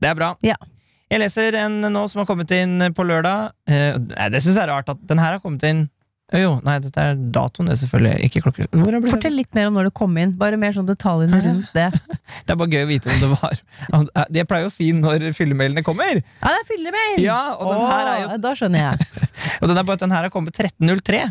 Det 0.00 0.10
er 0.10 0.14
bra. 0.18 0.34
Ja. 0.44 0.56
Jeg 1.10 1.20
leser 1.22 1.54
en 1.54 1.80
nå 1.80 2.02
som 2.10 2.18
har 2.20 2.26
kommet 2.26 2.50
inn 2.50 2.80
på 2.92 3.04
lørdag. 3.06 3.52
Eh, 3.66 3.96
nei, 3.96 4.28
det 4.28 4.42
syns 4.42 4.56
jeg 4.58 4.64
er 4.66 4.72
rart 4.74 4.88
at 4.92 4.98
den 5.06 5.18
her 5.22 5.32
har 5.38 5.40
kommet 5.40 5.62
inn 5.64 5.88
Jo, 6.34 6.56
nei, 6.66 6.80
dette 6.82 6.98
er 6.98 7.14
datoen, 7.30 7.68
det 7.70 7.76
selvfølgelig. 7.78 8.16
Ikke 8.26 8.40
klokker. 8.42 8.66
Det? 8.72 9.10
Fortell 9.12 9.36
litt 9.38 9.52
mer 9.54 9.68
om 9.70 9.76
når 9.78 9.86
det 9.88 9.92
kom 9.94 10.16
inn. 10.18 10.32
Bare 10.40 10.58
mer 10.58 10.72
sånn 10.74 10.88
detaljene 10.88 11.38
rundt 11.44 11.68
det. 11.78 11.84
Det 11.94 12.50
er 12.50 12.58
bare 12.58 12.72
gøy 12.72 12.82
å 12.82 12.88
vite 12.90 13.12
om 13.14 13.20
det 13.22 13.28
var 13.36 13.54
Jeg 14.34 14.48
pleier 14.50 14.66
å 14.66 14.72
si 14.74 14.88
når 14.96 15.28
fyllemailene 15.38 15.84
kommer. 15.86 16.18
Ja, 16.18 16.50
det 16.50 16.56
er 16.64 16.66
fyllemail! 16.72 17.20
Ja, 17.22 17.38
og 17.54 17.70
den 17.70 17.84
her 17.86 18.10
er 18.10 18.18
jo 18.24 18.28
Åh, 18.32 18.40
Da 18.42 18.54
skjønner 18.58 18.82
jeg. 18.88 19.06
Og 19.62 19.70
den 19.70 19.78
er 19.78 19.86
bare 19.86 20.00
at 20.00 20.02
den 20.02 20.16
her 20.16 20.26
har 20.26 20.32
kommet 20.34 20.58
1303. 20.58 21.22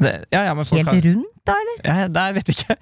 Det, 0.00 0.12
ja, 0.32 0.44
ja, 0.46 0.54
men 0.56 0.64
folk 0.64 0.78
Helt 0.80 0.88
har, 0.94 1.02
rundt, 1.10 1.34
da, 1.44 1.58
eller? 1.60 1.82
ja, 1.84 2.24
jeg 2.30 2.38
vet 2.38 2.52
ikke. 2.54 2.76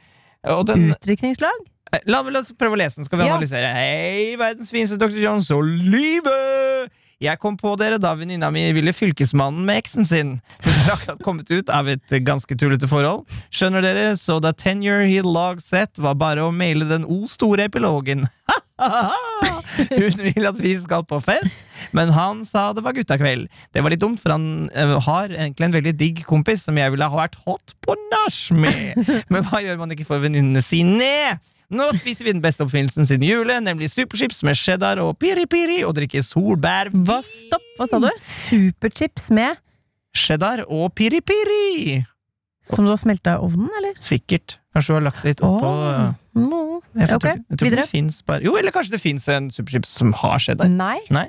Og 0.55 0.63
den, 0.69 0.85
Utrykningslag? 0.95 1.65
La, 2.07 2.21
la 2.23 2.39
oss 2.45 2.53
prøve 2.55 2.77
å 2.77 2.79
lese 2.79 3.01
den, 3.01 3.09
skal 3.09 3.19
vi 3.19 3.25
Ja. 3.27 3.35
analysere. 3.35 3.73
Hei, 3.75 4.37
verdens 4.39 4.71
fineste 4.71 5.01
Dr. 5.01 5.17
Jones 5.25 5.49
og 5.57 5.65
livet! 5.67 6.93
Jeg 7.19 7.41
kom 7.43 7.57
på 7.59 7.73
dere 7.75 7.97
da 7.99 8.13
venninna 8.15 8.47
mi 8.55 8.61
ville 8.77 8.93
fylkesmannen 8.95 9.65
med 9.67 9.81
eksen 9.81 10.07
sin. 10.07 10.29
Hun 10.63 10.77
har 10.85 10.93
akkurat 10.95 11.25
kommet 11.27 11.51
ut 11.51 11.73
av 11.75 11.89
et 11.91 12.15
ganske 12.23 12.55
tullete 12.55 12.87
forhold. 12.87 13.25
Skjønner 13.51 13.83
dere, 13.83 14.13
så 14.15 14.37
da 14.43 14.53
tenure 14.55 15.09
he 15.11 15.19
log 15.27 15.59
set 15.63 15.99
var 15.99 16.15
bare 16.21 16.47
å 16.47 16.55
maile 16.55 16.87
den 16.87 17.03
o 17.03 17.25
store 17.27 17.67
epilogen. 17.67 18.29
Hun 19.99 20.23
vil 20.23 20.47
at 20.47 20.63
vi 20.63 20.77
skal 20.79 21.03
på 21.11 21.19
fest, 21.27 21.59
men 21.91 22.15
han 22.15 22.45
sa 22.47 22.69
det 22.77 22.87
var 22.87 22.95
guttakveld. 22.95 23.51
Det 23.75 23.83
var 23.83 23.91
litt 23.91 24.05
dumt, 24.05 24.23
for 24.23 24.37
han 24.37 24.69
eh, 24.71 24.95
har 25.09 25.35
egentlig 25.35 25.67
en 25.67 25.79
veldig 25.81 25.97
digg 25.99 26.25
kompis 26.29 26.69
som 26.69 26.79
jeg 26.79 26.95
ville 26.95 27.11
ha 27.11 27.23
vært 27.25 27.39
hot 27.49 27.75
på 27.83 27.99
nach 28.15 28.41
med. 28.55 28.95
Men 29.27 29.43
hva 29.51 29.65
gjør 29.67 29.83
man 29.83 29.91
ikke 29.95 30.07
for 30.07 30.23
venninnene 30.23 30.63
sine? 30.63 31.41
Nå 31.69 31.85
spiser 31.99 32.25
vi 32.25 32.33
den 32.33 32.41
beste 32.41 32.65
oppfinnelsen 32.65 33.05
siden 33.05 33.27
jule, 33.29 33.59
nemlig 33.61 33.91
superchips 33.93 34.41
med 34.47 34.57
cheddar 34.57 35.03
og 35.03 35.19
piri-piri, 35.21 35.83
og 35.85 35.93
drikker 35.99 36.23
solbær, 36.25 36.89
Hva, 37.05 37.19
stopp, 37.27 37.67
hva 37.77 37.89
sa 37.91 37.99
du? 38.01 38.09
Superchips 38.47 39.27
med 39.37 39.59
cheddar 40.17 40.63
og 40.65 40.95
piri-piri. 40.97 41.99
Som 42.69 42.89
du 42.89 42.93
har 42.93 43.01
smelta 43.01 43.37
i 43.37 43.43
ovnen, 43.45 43.69
eller? 43.81 43.99
Sikkert. 44.01 44.57
Kanskje 44.73 44.95
du 44.95 44.97
har 44.97 45.05
lagt 45.11 45.27
litt 45.29 45.43
oppå 45.45 45.69
Åh, 45.69 46.15
no. 46.41 46.63
Jeg, 46.97 47.05
okay. 47.05 47.19
tror, 47.19 47.29
jeg 47.37 47.59
tror 47.61 47.69
videre. 47.69 47.85
det 47.85 47.91
finnes 47.93 48.17
bare 48.25 48.45
Jo, 48.45 48.55
eller 48.59 48.73
kanskje 48.73 48.95
det 48.97 49.01
fins 49.03 49.29
en 49.33 49.51
superchips 49.53 49.93
som 50.01 50.15
har 50.23 50.41
cheddar. 50.41 50.73
Nei? 50.73 51.03
Nei. 51.13 51.29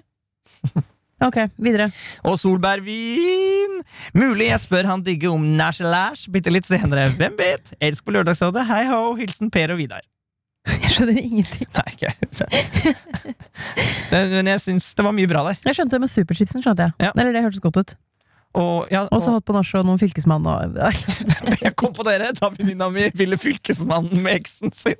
Ok, 1.19 1.35
videre. 1.59 1.89
Og 2.23 2.37
solbærvin! 2.39 3.81
Mulig 4.15 4.45
jeg 4.53 4.61
spør 4.63 4.87
han 4.87 5.01
digge 5.03 5.27
om 5.27 5.43
Nash 5.59 5.83
Lash 5.83 6.31
bitte 6.31 6.47
litt 6.47 6.63
senere. 6.63 7.09
Hvem 7.19 7.35
vet? 7.35 7.73
Elsk 7.83 8.05
på 8.07 8.15
Lørdagsrådet. 8.15 8.63
Hei 8.69 8.85
ho. 8.87 9.01
Hilsen 9.19 9.51
Per 9.51 9.73
og 9.75 9.81
Vidar. 9.81 10.05
Jeg 10.83 10.91
skjønner 10.95 11.17
ingenting. 11.21 11.69
Nei, 11.75 11.87
ikke 11.95 12.11
Men 14.11 14.35
men 14.35 14.49
jeg 14.53 14.61
syns 14.63 14.91
det 14.97 15.05
var 15.05 15.15
mye 15.15 15.29
bra 15.29 15.43
der. 15.49 15.59
Jeg 15.65 15.77
skjønte 15.77 15.97
det 15.97 16.03
med 16.05 16.11
superchipsen. 16.11 16.63
skjønte 16.65 16.87
jeg 16.89 17.09
Ja. 17.09 17.11
Eller 17.15 17.33
det 17.35 17.43
hørtes 17.45 17.63
godt 17.63 17.81
ut. 17.81 17.95
Og, 18.57 18.87
ja, 18.89 19.03
så 19.13 19.35
og 19.35 19.43
på 19.45 19.53
nach 19.53 19.69
og 19.77 19.85
noen 19.85 19.99
fylkesmann 20.01 20.45
og 20.49 20.79
jeg 21.63 21.73
kom 21.77 21.91
på 21.93 22.01
dere 22.07 22.31
da 22.33 22.49
venninna 22.49 22.87
mi 22.89 23.03
ville 23.13 23.37
Fylkesmannen 23.37 24.23
med 24.25 24.39
eksen 24.39 24.73
sin. 24.73 24.97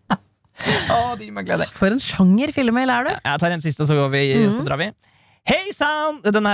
Å, 0.92 1.16
det 1.16 1.24
gir 1.24 1.32
meg 1.32 1.48
glede. 1.48 1.70
For 1.72 1.88
en 1.88 2.02
sjanger 2.04 2.52
filmmail 2.52 2.92
er 2.92 3.08
du! 3.08 3.12
Jeg 3.16 3.40
tar 3.40 3.54
en 3.56 3.64
siste, 3.64 3.86
og 3.86 3.88
så, 3.88 3.96
går 3.96 4.12
vi, 4.12 4.24
så 4.52 4.66
drar 4.66 4.76
vi. 4.82 4.90
Hei 5.48 5.72
sann! 5.74 6.20
Den 6.22 6.44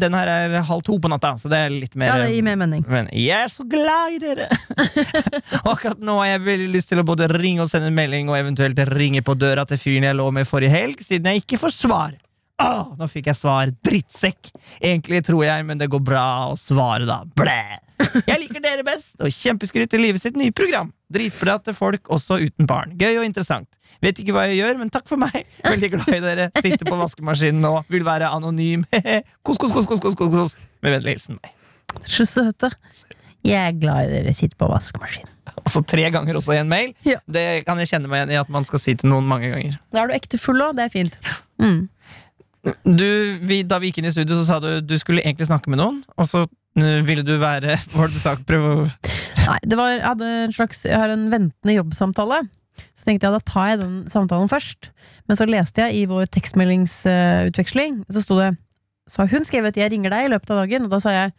den 0.00 0.14
her 0.14 0.28
er 0.28 0.56
halv 0.66 0.82
to 0.82 0.98
på 0.98 1.08
natta, 1.08 1.36
så 1.38 1.50
det 1.50 1.58
er 1.58 1.72
litt 1.72 1.94
mer 1.96 2.10
Ja, 2.10 2.16
det 2.24 2.32
gir 2.34 2.44
mer 2.44 2.58
mening. 2.58 2.82
Men 2.88 3.08
jeg 3.14 3.46
er 3.46 3.52
så 3.52 3.64
glad 3.68 4.16
i 4.16 4.18
dere! 4.22 4.48
og 5.62 5.70
akkurat 5.76 6.02
nå 6.02 6.18
har 6.18 6.32
jeg 6.34 6.44
veldig 6.48 6.70
lyst 6.74 6.90
til 6.92 7.02
å 7.02 7.06
både 7.06 7.30
ringe 7.32 7.64
og 7.64 7.70
sende 7.70 7.88
en 7.92 7.96
melding, 7.96 8.32
og 8.32 8.40
eventuelt 8.40 8.82
ringe 8.90 9.22
på 9.22 9.36
døra 9.38 9.64
til 9.68 9.80
fyren 9.80 10.08
jeg 10.10 10.18
lå 10.18 10.26
med 10.34 10.48
forrige 10.48 10.74
helg, 10.74 11.04
siden 11.06 11.30
jeg 11.30 11.44
ikke 11.44 11.60
får 11.62 11.76
svar. 11.76 12.18
Åh, 12.60 12.94
nå 12.98 13.08
fikk 13.10 13.30
jeg 13.30 13.38
svar. 13.38 13.70
Drittsekk! 13.86 14.50
Egentlig 14.78 15.22
tror 15.26 15.44
jeg, 15.46 15.66
men 15.68 15.80
det 15.80 15.88
går 15.92 16.02
bra 16.04 16.24
å 16.50 16.56
svare, 16.60 17.06
da. 17.08 17.22
Blæ! 17.38 17.78
Jeg 18.00 18.38
liker 18.40 18.62
dere 18.64 18.84
best, 18.86 19.18
og 19.20 19.32
kjempeskryt 19.34 19.90
til 19.92 20.00
livet 20.04 20.22
sitt 20.22 20.38
nye 20.40 20.54
program. 20.56 20.92
Dritbra 21.12 21.58
til 21.64 21.76
folk 21.76 22.08
også 22.12 22.38
uten 22.40 22.68
barn. 22.68 22.94
Gøy 23.00 23.18
og 23.20 23.26
interessant. 23.26 23.68
Vet 24.00 24.20
ikke 24.22 24.32
hva 24.32 24.46
jeg 24.48 24.60
gjør, 24.62 24.78
men 24.80 24.92
takk 24.92 25.08
for 25.10 25.20
meg. 25.20 25.44
Veldig 25.66 25.90
glad 25.92 26.12
i 26.16 26.20
dere. 26.24 26.48
Sitter 26.56 26.88
på 26.88 26.96
vaskemaskinen 27.00 27.66
og 27.68 27.90
vil 27.92 28.06
være 28.06 28.30
anonym. 28.32 28.86
kos, 29.46 29.60
kos, 29.60 29.74
kos, 29.74 29.88
kos, 29.90 30.00
kos, 30.00 30.16
kos, 30.16 30.32
kos. 30.32 30.56
Med 30.84 30.96
vennlig 30.96 31.18
hilsen 31.18 31.40
meg. 31.40 31.52
Så 32.08 32.24
søte. 32.28 32.72
Jeg 33.44 33.56
er 33.56 33.76
glad 33.80 34.08
i 34.08 34.14
dere 34.14 34.34
sitter 34.36 34.56
på 34.60 34.68
vaskemaskinen. 34.70 35.36
Altså 35.60 35.82
tre 35.84 36.06
ganger 36.12 36.38
også 36.38 36.54
i 36.56 36.60
en 36.62 36.70
mail. 36.70 36.92
Ja. 37.04 37.18
Det 37.28 37.64
kan 37.66 37.80
jeg 37.80 37.90
kjenne 37.92 38.08
meg 38.08 38.22
igjen 38.22 38.34
i 38.36 38.40
at 38.40 38.52
man 38.52 38.66
skal 38.68 38.80
si 38.80 38.94
til 39.00 39.10
noen 39.12 39.28
mange 39.28 39.50
ganger. 39.52 39.76
Da 39.92 40.04
er 40.04 40.10
du 40.10 40.16
ekte 40.16 40.40
full 40.40 40.60
òg, 40.64 40.76
det 40.78 40.86
er 40.86 40.92
fint. 40.94 41.16
Mm. 41.60 41.88
Du, 42.84 43.08
vi, 43.40 43.62
da 43.64 43.78
vi 43.80 43.88
gikk 43.88 44.02
inn 44.02 44.10
i 44.10 44.12
studio, 44.12 44.36
så 44.36 44.44
sa 44.44 44.58
du 44.60 44.84
du 44.84 44.96
skulle 45.00 45.22
egentlig 45.24 45.48
snakke 45.48 45.72
med 45.72 45.80
noen, 45.80 46.02
og 46.20 46.28
så 46.28 46.44
uh, 46.44 47.00
ville 47.08 47.24
du 47.24 47.38
være 47.40 47.78
Hva 47.88 48.02
var 48.02 48.10
det 48.10 48.18
du 48.18 48.22
sa? 48.22 48.36
Prøve 48.36 48.72
å 48.72 48.86
Nei, 49.40 49.58
det 49.64 49.78
var, 49.78 49.92
jeg, 49.94 50.02
hadde 50.04 50.32
en 50.44 50.52
slags, 50.54 50.82
jeg 50.84 51.00
har 51.00 51.10
en 51.10 51.24
ventende 51.32 51.74
jobbsamtale. 51.74 52.42
Så 52.94 53.06
tenkte 53.08 53.26
jeg 53.26 53.34
da 53.34 53.40
tar 53.48 53.70
jeg 53.70 53.78
den 53.80 53.94
samtalen 54.12 54.50
først. 54.52 54.90
Men 55.26 55.38
så 55.40 55.46
leste 55.48 55.82
jeg 55.82 55.96
i 55.96 56.08
vår 56.10 56.28
tekstmeldingsutveksling, 56.36 58.02
så 58.12 58.22
sto 58.22 58.36
det 58.38 58.50
Så 59.10 59.24
har 59.24 59.32
hun 59.32 59.46
skrevet 59.48 59.74
'jeg 59.74 59.90
ringer 59.90 60.12
deg' 60.12 60.28
i 60.28 60.30
løpet 60.30 60.52
av 60.52 60.60
dagen, 60.60 60.84
og 60.84 60.90
da 60.92 61.00
sa 61.00 61.10
jeg 61.10 61.32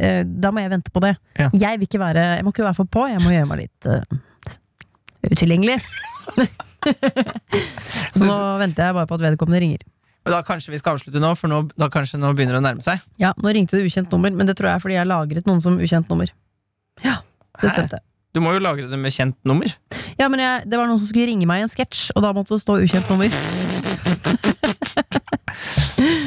eh, 0.00 0.24
da 0.24 0.50
må 0.50 0.64
jeg 0.64 0.72
vente 0.72 0.90
på 0.90 1.04
det. 1.04 1.14
Ja. 1.38 1.50
Jeg 1.52 1.78
vil 1.78 1.86
ikke 1.86 2.00
være 2.02 2.24
Jeg 2.40 2.44
må 2.44 2.50
ikke 2.50 2.64
være 2.64 2.80
for 2.80 2.88
på, 2.88 3.06
jeg 3.06 3.22
må 3.22 3.30
gjøre 3.30 3.46
meg 3.46 3.58
litt 3.62 3.86
uh, 3.86 4.02
utilgjengelig. 5.30 5.78
så 8.16 8.24
nå 8.24 8.38
venter 8.58 8.88
jeg 8.88 8.96
bare 8.96 9.06
på 9.06 9.20
at 9.20 9.26
vedkommende 9.28 9.60
ringer. 9.60 9.84
Da 10.24 10.38
kanskje 10.46 10.70
vi 10.70 10.78
skal 10.78 10.94
avslutte 10.96 11.18
nå, 11.22 11.32
for 11.38 11.50
nå, 11.50 11.58
da 11.78 11.88
kanskje 11.90 12.18
nå 12.20 12.30
begynner 12.36 12.54
det 12.54 12.62
å 12.62 12.66
nærme 12.68 12.84
seg. 12.84 13.00
Ja, 13.18 13.32
nå 13.42 13.50
ringte 13.56 13.74
det 13.78 13.88
ukjent 13.88 14.12
nummer, 14.14 14.30
men 14.30 14.46
det 14.46 14.54
tror 14.58 14.70
jeg 14.70 14.78
er 14.78 14.82
fordi 14.84 14.94
jeg 15.00 15.08
lagret 15.10 15.48
noen 15.50 15.60
som 15.64 15.78
ukjent 15.82 16.08
nummer. 16.12 16.30
Ja, 17.02 17.16
det 17.60 17.72
stemte. 17.74 17.98
Du 18.32 18.40
må 18.40 18.54
jo 18.54 18.62
lagre 18.64 18.86
det 18.88 18.98
med 19.02 19.12
kjent 19.12 19.36
nummer. 19.44 19.68
Ja, 20.20 20.28
men 20.32 20.40
jeg, 20.40 20.62
det 20.70 20.78
var 20.78 20.86
noen 20.88 21.02
som 21.02 21.10
skulle 21.10 21.26
ringe 21.28 21.48
meg 21.50 21.60
i 21.60 21.66
en 21.66 21.72
sketsj, 21.72 22.12
og 22.16 22.22
da 22.24 22.30
måtte 22.36 22.54
det 22.54 22.62
stå 22.62 22.78
ukjent 22.84 23.10
nummer. 23.12 23.28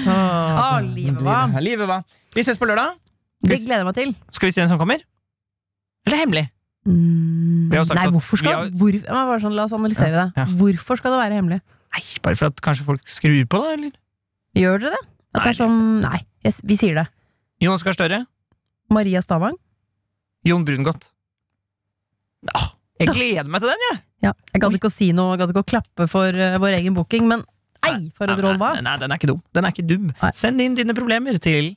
Ah, 0.05 0.79
livet 0.85 1.19
hva? 1.25 1.39
Livet, 1.61 1.87
hva? 1.89 1.97
Vi 2.35 2.43
ses 2.45 2.59
på 2.61 2.67
lørdag. 2.69 2.93
Det 3.45 3.57
gleder 3.61 3.81
jeg 3.83 3.87
meg 3.87 3.97
til. 3.97 4.11
Skal 4.33 4.49
vi 4.49 4.53
si 4.55 4.61
hvem 4.61 4.69
som 4.71 4.79
kommer? 4.81 5.01
Eller 6.05 6.21
hemmelig? 6.21 6.45
Mm, 6.85 7.71
Vi 7.71 7.75
har 7.75 7.81
jo 7.81 7.87
sagt 7.89 7.97
nei, 7.99 8.11
hvorfor 8.13 8.37
skal 8.39 8.53
har- 8.53 8.69
hvor, 8.77 9.39
sånn, 9.41 9.55
La 9.57 9.65
oss 9.65 9.73
analysere 9.73 10.13
det. 10.13 10.25
Ja. 10.37 10.45
Hvorfor 10.59 10.97
skal 11.01 11.15
det 11.15 11.19
være 11.23 11.39
hemmelig? 11.39 11.61
Nei, 11.95 12.03
bare 12.25 12.35
for 12.35 12.51
at 12.51 12.59
kanskje 12.63 12.85
folk 12.87 13.07
skrur 13.07 13.45
på, 13.47 13.59
da, 13.63 13.75
eller? 13.77 13.91
Gjør 14.59 14.81
dere 14.83 14.97
det? 14.97 15.03
At 15.35 15.45
det 15.45 15.51
er 15.53 15.59
sånn 15.61 15.77
Nei, 16.03 16.19
yes, 16.43 16.59
vi 16.67 16.75
sier 16.79 16.97
det. 16.99 17.05
Jonas 17.63 17.83
Gahr 17.87 17.95
Støre. 17.95 18.25
Maria 18.91 19.21
Stavang? 19.23 19.55
Jon 20.45 20.65
Brungot. 20.67 21.07
Ja, 22.51 22.67
jeg 23.01 23.15
gleder 23.15 23.47
meg 23.49 23.63
til 23.63 23.71
den, 23.71 23.85
jeg! 23.89 24.01
Ja, 24.27 24.33
jeg 24.51 24.61
gadd 24.63 24.75
ikke 24.77 24.91
å 24.91 24.93
si 24.93 25.09
noe, 25.15 25.33
jeg 25.33 25.41
gadd 25.41 25.53
ikke 25.53 25.63
å 25.63 25.69
klappe 25.71 26.07
for 26.11 26.35
uh, 26.35 26.57
vår 26.61 26.77
egen 26.81 26.95
booking, 26.97 27.29
men 27.31 27.45
ei, 27.85 28.09
for 28.17 28.31
et 28.31 28.41
råd 28.43 28.59
hva? 28.61 28.73
Nei, 28.77 28.83
nei, 28.89 28.97
den 29.01 29.13
er 29.13 29.21
ikke 29.21 29.31
dum. 29.31 29.41
Den 29.55 29.67
er 29.67 29.75
ikke 29.75 29.87
dum. 29.87 30.11
Nei. 30.19 30.33
Send 30.35 30.63
inn 30.63 30.77
dine 30.77 30.95
problemer 30.97 31.39
til 31.41 31.73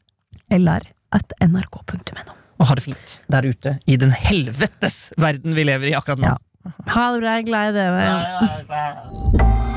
LR 0.55 0.91
at 1.15 1.39
nrk.no. 1.45 2.37
Og 2.59 2.67
ha 2.67 2.75
det 2.75 2.85
fint 2.89 3.19
der 3.31 3.47
ute 3.47 3.77
i 3.87 3.97
den 4.01 4.13
helvetes 4.17 5.13
verden 5.21 5.55
vi 5.55 5.69
lever 5.69 5.93
i 5.93 5.97
akkurat 5.99 6.21
nå. 6.25 6.35
Ja. 6.35 6.75
Ha 6.91 7.09
det 7.15 7.23
bra, 7.23 7.39
jeg 7.39 7.49
glad 7.49 7.71
i 7.71 7.79
dere. 7.79 9.68